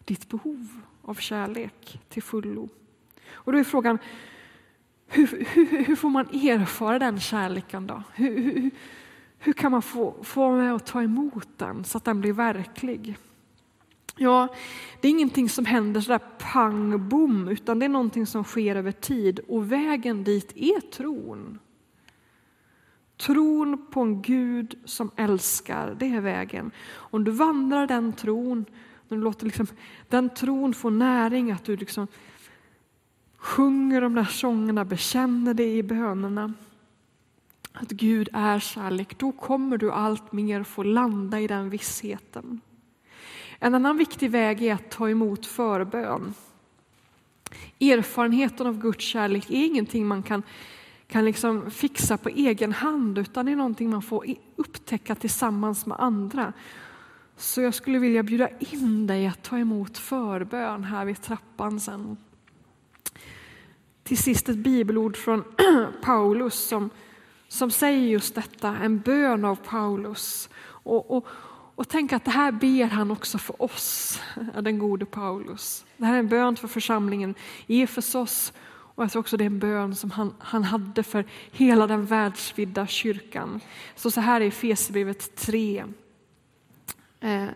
ditt 0.05 0.29
behov 0.29 0.67
av 1.01 1.15
kärlek 1.15 2.01
till 2.09 2.23
fullo. 2.23 2.69
Och 3.31 3.51
då 3.51 3.57
är 3.57 3.63
frågan, 3.63 3.97
hur, 5.07 5.45
hur, 5.49 5.85
hur, 5.85 5.95
får 5.95 6.09
man 6.09 6.25
erfara 6.25 6.99
den 6.99 7.19
kärleken 7.19 7.87
då? 7.87 8.03
Hur, 8.13 8.41
hur, 8.41 8.71
hur 9.39 9.53
kan 9.53 9.71
man 9.71 9.81
få, 9.81 10.15
få 10.23 10.41
vara 10.41 10.61
med 10.61 10.73
och 10.73 10.85
ta 10.85 11.03
emot 11.03 11.47
den 11.57 11.83
så 11.83 11.97
att 11.97 12.03
den 12.03 12.21
blir 12.21 12.33
verklig? 12.33 13.17
Ja, 14.17 14.47
det 15.01 15.07
är 15.07 15.11
ingenting 15.11 15.49
som 15.49 15.65
händer 15.65 16.01
sådär 16.01 16.21
pang 16.39 17.09
bom, 17.09 17.47
utan 17.47 17.79
det 17.79 17.85
är 17.85 17.89
någonting 17.89 18.25
som 18.25 18.43
sker 18.43 18.75
över 18.75 18.91
tid 18.91 19.39
och 19.47 19.71
vägen 19.71 20.23
dit 20.23 20.51
är 20.55 20.91
tron. 20.91 21.59
Tron 23.17 23.85
på 23.91 24.01
en 24.01 24.21
Gud 24.21 24.75
som 24.85 25.11
älskar, 25.15 25.95
det 25.99 26.05
är 26.05 26.21
vägen. 26.21 26.71
Om 26.93 27.23
du 27.23 27.31
vandrar 27.31 27.87
den 27.87 28.13
tron, 28.13 28.65
du 29.07 29.17
låter 29.17 29.45
liksom, 29.45 29.67
den 30.09 30.29
tron 30.29 30.73
få 30.73 30.89
näring, 30.89 31.51
att 31.51 31.65
du 31.65 31.77
liksom 31.77 32.07
sjunger 33.37 34.01
de 34.01 34.15
där 34.15 34.23
sångerna, 34.23 34.85
bekänner 34.85 35.53
det 35.53 35.75
i 35.75 35.83
bönerna, 35.83 36.53
att 37.73 37.89
Gud 37.89 38.29
är 38.33 38.59
kärlek, 38.59 39.17
då 39.17 39.31
kommer 39.31 39.77
du 39.77 39.91
allt 39.91 40.31
mer 40.31 40.63
få 40.63 40.83
landa 40.83 41.39
i 41.39 41.47
den 41.47 41.69
vissheten. 41.69 42.61
En 43.59 43.75
annan 43.75 43.97
viktig 43.97 44.31
väg 44.31 44.63
är 44.63 44.73
att 44.73 44.91
ta 44.91 45.09
emot 45.09 45.45
förbön. 45.45 46.33
Erfarenheten 47.79 48.67
av 48.67 48.79
Guds 48.79 49.05
kärlek 49.05 49.49
är 49.49 49.65
ingenting 49.65 50.07
man 50.07 50.23
kan, 50.23 50.43
kan 51.07 51.25
liksom 51.25 51.71
fixa 51.71 52.17
på 52.17 52.29
egen 52.29 52.71
hand, 52.71 53.17
utan 53.17 53.45
det 53.45 53.51
är 53.51 53.55
någonting 53.55 53.89
man 53.89 54.01
får 54.01 54.25
upptäcka 54.55 55.15
tillsammans 55.15 55.85
med 55.85 55.99
andra. 55.99 56.53
Så 57.37 57.61
jag 57.61 57.73
skulle 57.73 57.99
vilja 57.99 58.23
bjuda 58.23 58.49
in 58.59 59.07
dig 59.07 59.27
att 59.27 59.43
ta 59.43 59.57
emot 59.57 59.97
förbön 59.97 60.83
här 60.83 61.05
vid 61.05 61.21
trappan 61.21 61.79
sen. 61.79 62.17
Till 64.03 64.17
sist 64.17 64.49
ett 64.49 64.57
bibelord 64.57 65.17
från 65.17 65.43
Paulus 66.01 66.67
som, 66.67 66.89
som 67.47 67.71
säger 67.71 68.07
just 68.07 68.35
detta, 68.35 68.77
en 68.77 68.99
bön 68.99 69.45
av 69.45 69.55
Paulus. 69.55 70.49
Och, 70.63 71.11
och, 71.17 71.27
och 71.75 71.87
tänk 71.89 72.13
att 72.13 72.25
det 72.25 72.31
här 72.31 72.51
ber 72.51 72.85
han 72.85 73.11
också 73.11 73.37
för 73.37 73.61
oss, 73.61 74.19
den 74.61 74.79
gode 74.79 75.05
Paulus. 75.05 75.85
Det 75.97 76.05
här 76.05 76.13
är 76.13 76.19
en 76.19 76.27
bön 76.27 76.55
för 76.55 76.67
församlingen 76.67 77.35
i 77.67 77.81
Efesos 77.81 78.53
och 78.95 79.03
jag 79.03 79.11
tror 79.11 79.19
också 79.19 79.37
det 79.37 79.43
är 79.43 79.45
en 79.45 79.59
bön 79.59 79.95
som 79.95 80.11
han, 80.11 80.33
han 80.39 80.63
hade 80.63 81.03
för 81.03 81.25
hela 81.51 81.87
den 81.87 82.05
världsvidda 82.05 82.87
kyrkan. 82.87 83.59
Så 83.95 84.11
så 84.11 84.21
här 84.21 84.41
är 84.41 84.47
Efesierbrevet 84.47 85.35
3. 85.35 85.83
Eh, 87.19 87.47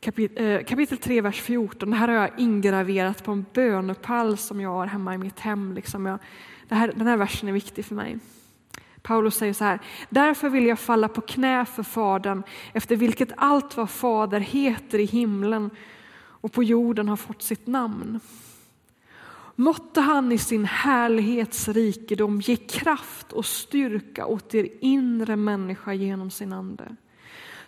Eh, 0.00 0.64
kapitel 0.64 0.98
3, 0.98 1.20
vers 1.20 1.40
14. 1.40 1.90
Det 1.90 1.96
här 1.96 2.08
har 2.08 2.14
jag 2.14 2.30
ingraverat 2.36 3.24
på 3.24 3.32
en 3.32 3.46
bönepall 3.52 4.36
som 4.36 4.60
jag 4.60 4.70
har 4.70 4.86
hemma 4.86 5.14
i 5.14 5.18
mitt 5.18 5.40
hem. 5.40 5.74
Liksom 5.74 6.06
jag, 6.06 6.18
här, 6.68 6.92
den 6.96 7.06
här 7.06 7.16
versen 7.16 7.48
är 7.48 7.52
viktig 7.52 7.84
för 7.84 7.94
mig. 7.94 8.18
Paulus 9.02 9.34
säger 9.34 9.52
så 9.52 9.64
här, 9.64 9.80
därför 10.08 10.48
vill 10.48 10.66
jag 10.66 10.78
falla 10.78 11.08
på 11.08 11.20
knä 11.20 11.64
för 11.64 11.82
Fadern, 11.82 12.42
efter 12.72 12.96
vilket 12.96 13.32
allt 13.36 13.76
vad 13.76 13.90
Fader 13.90 14.40
heter 14.40 14.98
i 14.98 15.04
himlen 15.04 15.70
och 16.16 16.52
på 16.52 16.62
jorden 16.62 17.08
har 17.08 17.16
fått 17.16 17.42
sitt 17.42 17.66
namn. 17.66 18.20
Måtte 19.60 20.00
han 20.00 20.32
i 20.32 20.38
sin 20.38 20.64
härlighetsrikedom 20.64 22.40
ge 22.40 22.56
kraft 22.56 23.32
och 23.32 23.46
styrka 23.46 24.26
åt 24.26 24.54
er 24.54 24.68
inre 24.80 25.36
människa 25.36 25.92
genom 25.92 26.30
sin 26.30 26.52
ande. 26.52 26.96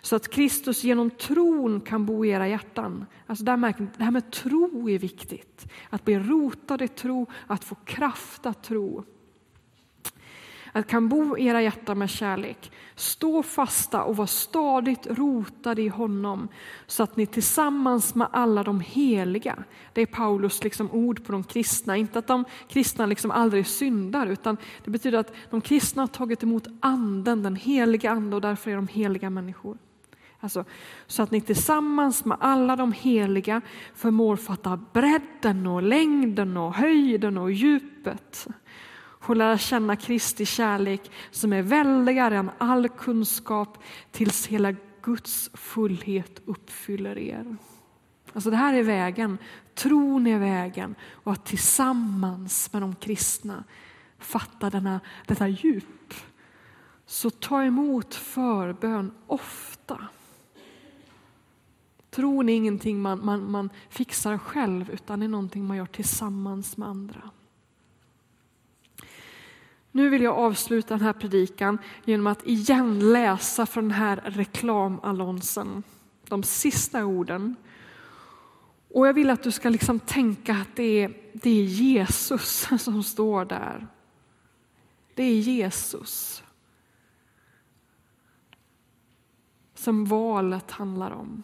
Så 0.01 0.15
att 0.15 0.29
Kristus 0.29 0.83
genom 0.83 1.09
tron 1.09 1.81
kan 1.81 2.05
bo 2.05 2.25
i 2.25 2.29
era 2.29 2.47
hjärtan. 2.47 3.05
Alltså 3.27 3.45
där 3.45 3.57
märker, 3.57 3.87
det 3.97 4.03
här 4.03 4.11
med 4.11 4.31
tro 4.31 4.89
är 4.89 4.99
viktigt. 4.99 5.71
Att 5.89 6.05
bli 6.05 6.19
rotad 6.19 6.81
i 6.81 6.87
tro, 6.87 7.27
att 7.47 7.63
få 7.63 7.75
kraft 7.75 8.45
att 8.45 8.63
tro. 8.63 9.03
Att 10.71 10.87
kan 10.87 11.09
bo 11.09 11.37
i 11.37 11.45
era 11.45 11.61
hjärtan 11.61 11.99
med 11.99 12.09
kärlek. 12.09 12.71
Stå 12.95 13.43
fasta 13.43 14.03
och 14.03 14.17
var 14.17 14.25
stadigt 14.25 15.07
rotade 15.07 15.81
i 15.81 15.87
honom 15.87 16.47
så 16.87 17.03
att 17.03 17.17
ni 17.17 17.25
tillsammans 17.25 18.15
med 18.15 18.27
alla 18.31 18.63
de 18.63 18.79
heliga, 18.79 19.63
det 19.93 20.01
är 20.01 20.05
Paulus 20.05 20.63
liksom 20.63 20.91
ord 20.91 21.25
på 21.25 21.31
de 21.31 21.43
kristna, 21.43 21.97
inte 21.97 22.19
att 22.19 22.27
de 22.27 22.45
kristna 22.67 23.05
liksom 23.05 23.31
aldrig 23.31 23.67
syndar 23.67 24.27
utan 24.27 24.57
det 24.83 24.91
betyder 24.91 25.17
att 25.17 25.33
de 25.49 25.61
kristna 25.61 26.01
har 26.01 26.07
tagit 26.07 26.43
emot 26.43 26.67
anden, 26.79 27.43
den 27.43 27.55
heliga 27.55 28.11
ande 28.11 28.35
och 28.35 28.41
därför 28.41 28.71
är 28.71 28.75
de 28.75 28.87
heliga 28.87 29.29
människor. 29.29 29.77
Alltså, 30.43 30.65
så 31.07 31.23
att 31.23 31.31
ni 31.31 31.41
tillsammans 31.41 32.25
med 32.25 32.37
alla 32.39 32.75
de 32.75 32.91
heliga 32.91 33.61
förmår 33.95 34.35
fatta 34.35 34.79
bredden 34.93 35.67
och 35.67 35.83
längden 35.83 36.57
och 36.57 36.73
höjden 36.73 37.37
och 37.37 37.51
djupet 37.51 38.47
och 39.25 39.37
lära 39.37 39.57
känna 39.57 39.95
Kristi 39.95 40.45
kärlek 40.45 41.11
som 41.31 41.53
är 41.53 41.61
väldigare 41.61 42.37
än 42.37 42.51
all 42.57 42.89
kunskap 42.89 43.77
tills 44.11 44.47
hela 44.47 44.75
Guds 45.01 45.49
fullhet 45.53 46.41
uppfyller 46.45 47.17
er. 47.17 47.55
Alltså 48.33 48.49
det 48.49 48.57
här 48.57 48.73
är 48.73 48.83
vägen, 48.83 49.37
tron 49.75 50.27
är 50.27 50.39
vägen 50.39 50.95
och 51.11 51.31
att 51.31 51.45
tillsammans 51.45 52.73
med 52.73 52.81
de 52.81 52.95
kristna 52.95 53.63
fatta 54.19 54.69
denna, 54.69 54.99
detta 55.27 55.47
djup. 55.47 56.13
Så 57.05 57.29
ta 57.29 57.63
emot 57.63 58.15
förbön 58.15 59.11
ofta. 59.27 60.07
Tron 62.09 62.49
är 62.49 62.53
ingenting 62.53 63.01
man, 63.01 63.25
man, 63.25 63.51
man 63.51 63.69
fixar 63.89 64.37
själv 64.37 64.89
utan 64.89 65.21
är 65.21 65.27
någonting 65.27 65.65
man 65.65 65.77
gör 65.77 65.85
tillsammans 65.85 66.77
med 66.77 66.87
andra. 66.87 67.31
Nu 69.91 70.09
vill 70.09 70.21
jag 70.21 70.37
avsluta 70.37 70.93
den 70.93 71.05
här 71.05 71.13
predikan 71.13 71.77
genom 72.05 72.27
att 72.27 72.47
igen 72.47 73.13
läsa 73.13 73.65
från 73.65 73.83
den 73.83 73.97
här 73.97 74.21
reklamannonsen, 74.25 75.83
de 76.27 76.43
sista 76.43 77.05
orden. 77.05 77.55
Och 78.93 79.07
jag 79.07 79.13
vill 79.13 79.29
att 79.29 79.43
du 79.43 79.51
ska 79.51 79.69
liksom 79.69 79.99
tänka 79.99 80.53
att 80.53 80.75
det 80.75 81.03
är, 81.03 81.17
det 81.33 81.49
är 81.49 81.63
Jesus 81.63 82.67
som 82.79 83.03
står 83.03 83.45
där. 83.45 83.87
Det 85.15 85.23
är 85.23 85.39
Jesus 85.39 86.43
som 89.75 90.05
valet 90.05 90.71
handlar 90.71 91.11
om. 91.11 91.43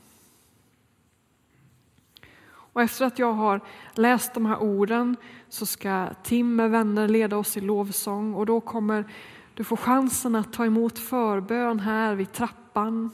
Och 2.78 2.84
efter 2.84 3.06
att 3.06 3.20
jag 3.20 3.34
har 3.34 3.62
läst 3.94 4.34
de 4.34 4.46
här 4.46 4.58
orden 4.58 5.16
så 5.50 5.66
ska 5.66 6.10
Tim 6.24 6.56
med 6.56 6.72
vänner 6.72 7.08
leda 7.08 7.38
oss 7.38 7.58
i 7.58 7.62
lovsång 7.62 8.34
och 8.34 8.46
då 8.46 8.62
kommer 8.62 9.06
du 9.54 9.64
få 9.64 9.78
chansen 9.78 10.36
att 10.36 10.54
ta 10.54 10.66
emot 10.66 11.00
förbön 11.00 11.80
här 11.80 12.16
vid 12.16 12.32
trappan. 12.32 13.10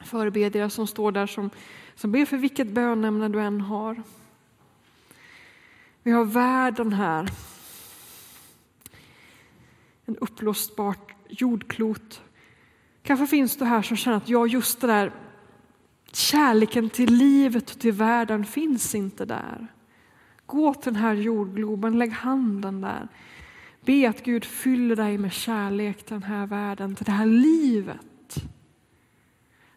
Förebedjare 0.00 0.70
som 0.70 0.86
står 0.86 1.12
där 1.12 1.26
som, 1.26 1.50
som 1.94 2.12
ber 2.12 2.24
för 2.24 2.36
vilket 2.36 2.68
bönämne 2.68 3.28
du 3.28 3.40
än 3.40 3.60
har. 3.60 4.02
Vi 6.02 6.10
har 6.10 6.24
världen 6.24 6.92
här. 6.92 7.30
En 10.04 10.16
uppblåsbart 10.16 11.14
jordklot. 11.28 12.22
Kanske 13.02 13.26
finns 13.26 13.56
du 13.56 13.64
här 13.64 13.82
som 13.82 13.96
känner 13.96 14.16
att 14.16 14.28
ja, 14.28 14.46
just 14.46 14.80
det 14.80 14.86
där 14.86 15.12
Kärleken 16.24 16.90
till 16.90 17.14
livet 17.14 17.70
och 17.70 17.78
till 17.78 17.92
världen 17.92 18.44
finns 18.44 18.94
inte 18.94 19.24
där. 19.24 19.66
Gå 20.46 20.74
till 20.74 20.92
den 20.92 21.02
här 21.02 21.14
jordgloben, 21.14 21.98
lägg 21.98 22.12
handen 22.12 22.80
där. 22.80 23.08
Be 23.80 24.08
att 24.08 24.24
Gud 24.24 24.44
fyller 24.44 24.96
dig 24.96 25.18
med 25.18 25.32
kärlek 25.32 26.02
till 26.02 26.14
den 26.14 26.22
här 26.22 26.46
världen, 26.46 26.94
till 26.94 27.04
det 27.04 27.12
här 27.12 27.26
livet. 27.26 28.34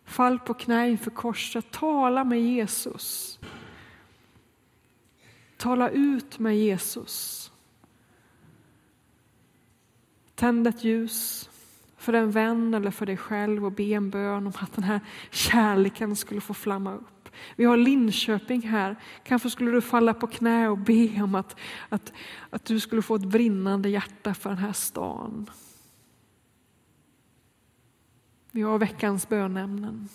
Fall 0.05 0.39
på 0.39 0.53
knä 0.53 0.89
inför 0.89 1.12
korset, 1.12 1.71
tala 1.71 2.23
med 2.23 2.41
Jesus. 2.41 3.39
Tala 5.57 5.89
ut 5.89 6.39
med 6.39 6.57
Jesus. 6.57 7.51
Tänd 10.36 10.67
ett 10.67 10.83
ljus 10.83 11.49
för 12.08 12.13
en 12.13 12.32
vän 12.32 12.74
eller 12.74 12.91
för 12.91 13.06
dig 13.06 13.17
själv 13.17 13.65
och 13.65 13.72
be 13.72 13.84
en 13.84 14.10
bön 14.10 14.48
om 14.48 14.54
att 14.60 14.74
den 14.74 14.84
här 14.84 15.00
kärleken 15.32 16.15
skulle 16.15 16.41
få 16.41 16.54
flamma 16.54 16.93
upp. 16.93 17.30
Vi 17.56 17.65
har 17.65 17.78
Linköping 17.78 18.62
här. 18.62 18.96
Kanske 19.24 19.50
skulle 19.50 19.72
du 19.72 19.82
falla 19.82 20.13
på 20.13 20.28
knä 20.28 20.70
och 20.70 20.78
be 20.78 21.22
om 21.22 21.36
att, 21.36 21.56
att, 21.89 22.13
att 22.50 22.65
du 22.65 22.80
skulle 22.80 23.02
få 23.02 23.15
ett 23.15 23.26
brinnande 23.26 23.89
hjärta 23.89 24.34
för 24.34 24.50
den 24.50 24.60
här 24.60 24.74
stan. 24.74 25.50
Vi 28.52 28.62
har 28.62 28.78
veckans 28.78 29.30
bönämnen. 29.30 30.10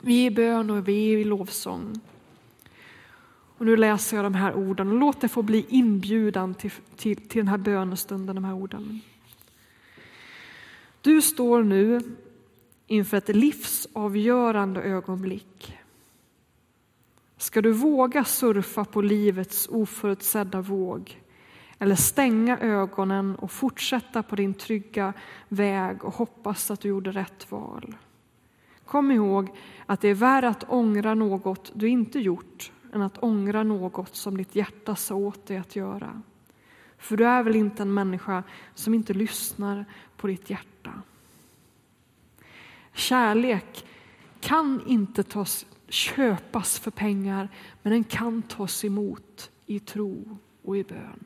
Vi 0.00 0.26
är 0.26 0.30
i 0.30 0.34
bön 0.34 0.70
och 0.70 0.88
vi 0.88 1.12
är 1.12 1.18
i 1.18 1.24
lovsång. 1.24 2.00
Och 3.58 3.66
nu 3.66 3.76
läser 3.76 4.16
jag 4.16 4.24
de 4.24 4.34
här 4.34 4.54
orden. 4.54 4.90
Låt 4.90 5.20
det 5.20 5.28
få 5.28 5.42
bli 5.42 5.66
inbjudan 5.68 6.54
till, 6.54 6.72
till, 6.96 7.16
till 7.16 7.38
den 7.38 7.48
här 7.48 7.58
bönestunden, 7.58 8.34
de 8.34 8.44
här 8.44 8.54
orden. 8.54 9.00
Du 11.02 11.22
står 11.22 11.62
nu 11.62 12.00
inför 12.86 13.16
ett 13.16 13.28
livsavgörande 13.28 14.82
ögonblick. 14.82 15.78
Ska 17.36 17.62
du 17.62 17.72
våga 17.72 18.24
surfa 18.24 18.84
på 18.84 19.02
livets 19.02 19.68
oförutsedda 19.68 20.60
våg 20.60 21.20
eller 21.78 21.94
stänga 21.94 22.58
ögonen 22.58 23.36
och 23.36 23.50
fortsätta 23.50 24.22
på 24.22 24.36
din 24.36 24.54
trygga 24.54 25.12
väg 25.48 26.04
och 26.04 26.14
hoppas 26.14 26.70
att 26.70 26.80
du 26.80 26.88
gjorde 26.88 27.10
rätt 27.10 27.50
val? 27.50 27.94
Kom 28.84 29.10
ihåg 29.10 29.48
att 29.86 30.00
det 30.00 30.08
är 30.08 30.14
värre 30.14 30.48
att 30.48 30.64
ångra 30.68 31.14
något 31.14 31.72
du 31.74 31.88
inte 31.88 32.18
gjort 32.18 32.72
än 32.92 33.02
att 33.02 33.18
ångra 33.18 33.62
något 33.62 34.16
som 34.16 34.36
ditt 34.36 34.56
hjärta 34.56 34.96
sa 34.96 35.14
åt 35.14 35.46
dig 35.46 35.56
att 35.56 35.76
göra. 35.76 36.22
För 37.02 37.16
du 37.16 37.26
är 37.26 37.42
väl 37.42 37.56
inte 37.56 37.82
en 37.82 37.94
människa 37.94 38.42
som 38.74 38.94
inte 38.94 39.14
lyssnar 39.14 39.84
på 40.16 40.26
ditt 40.26 40.50
hjärta. 40.50 41.02
Kärlek 42.92 43.86
kan 44.40 44.82
inte 44.86 45.22
tas, 45.22 45.66
köpas 45.88 46.78
för 46.78 46.90
pengar, 46.90 47.48
men 47.82 47.92
den 47.92 48.04
kan 48.04 48.42
tas 48.42 48.84
emot 48.84 49.50
i 49.66 49.80
tro 49.80 50.38
och 50.62 50.76
i 50.76 50.84
bön. 50.84 51.24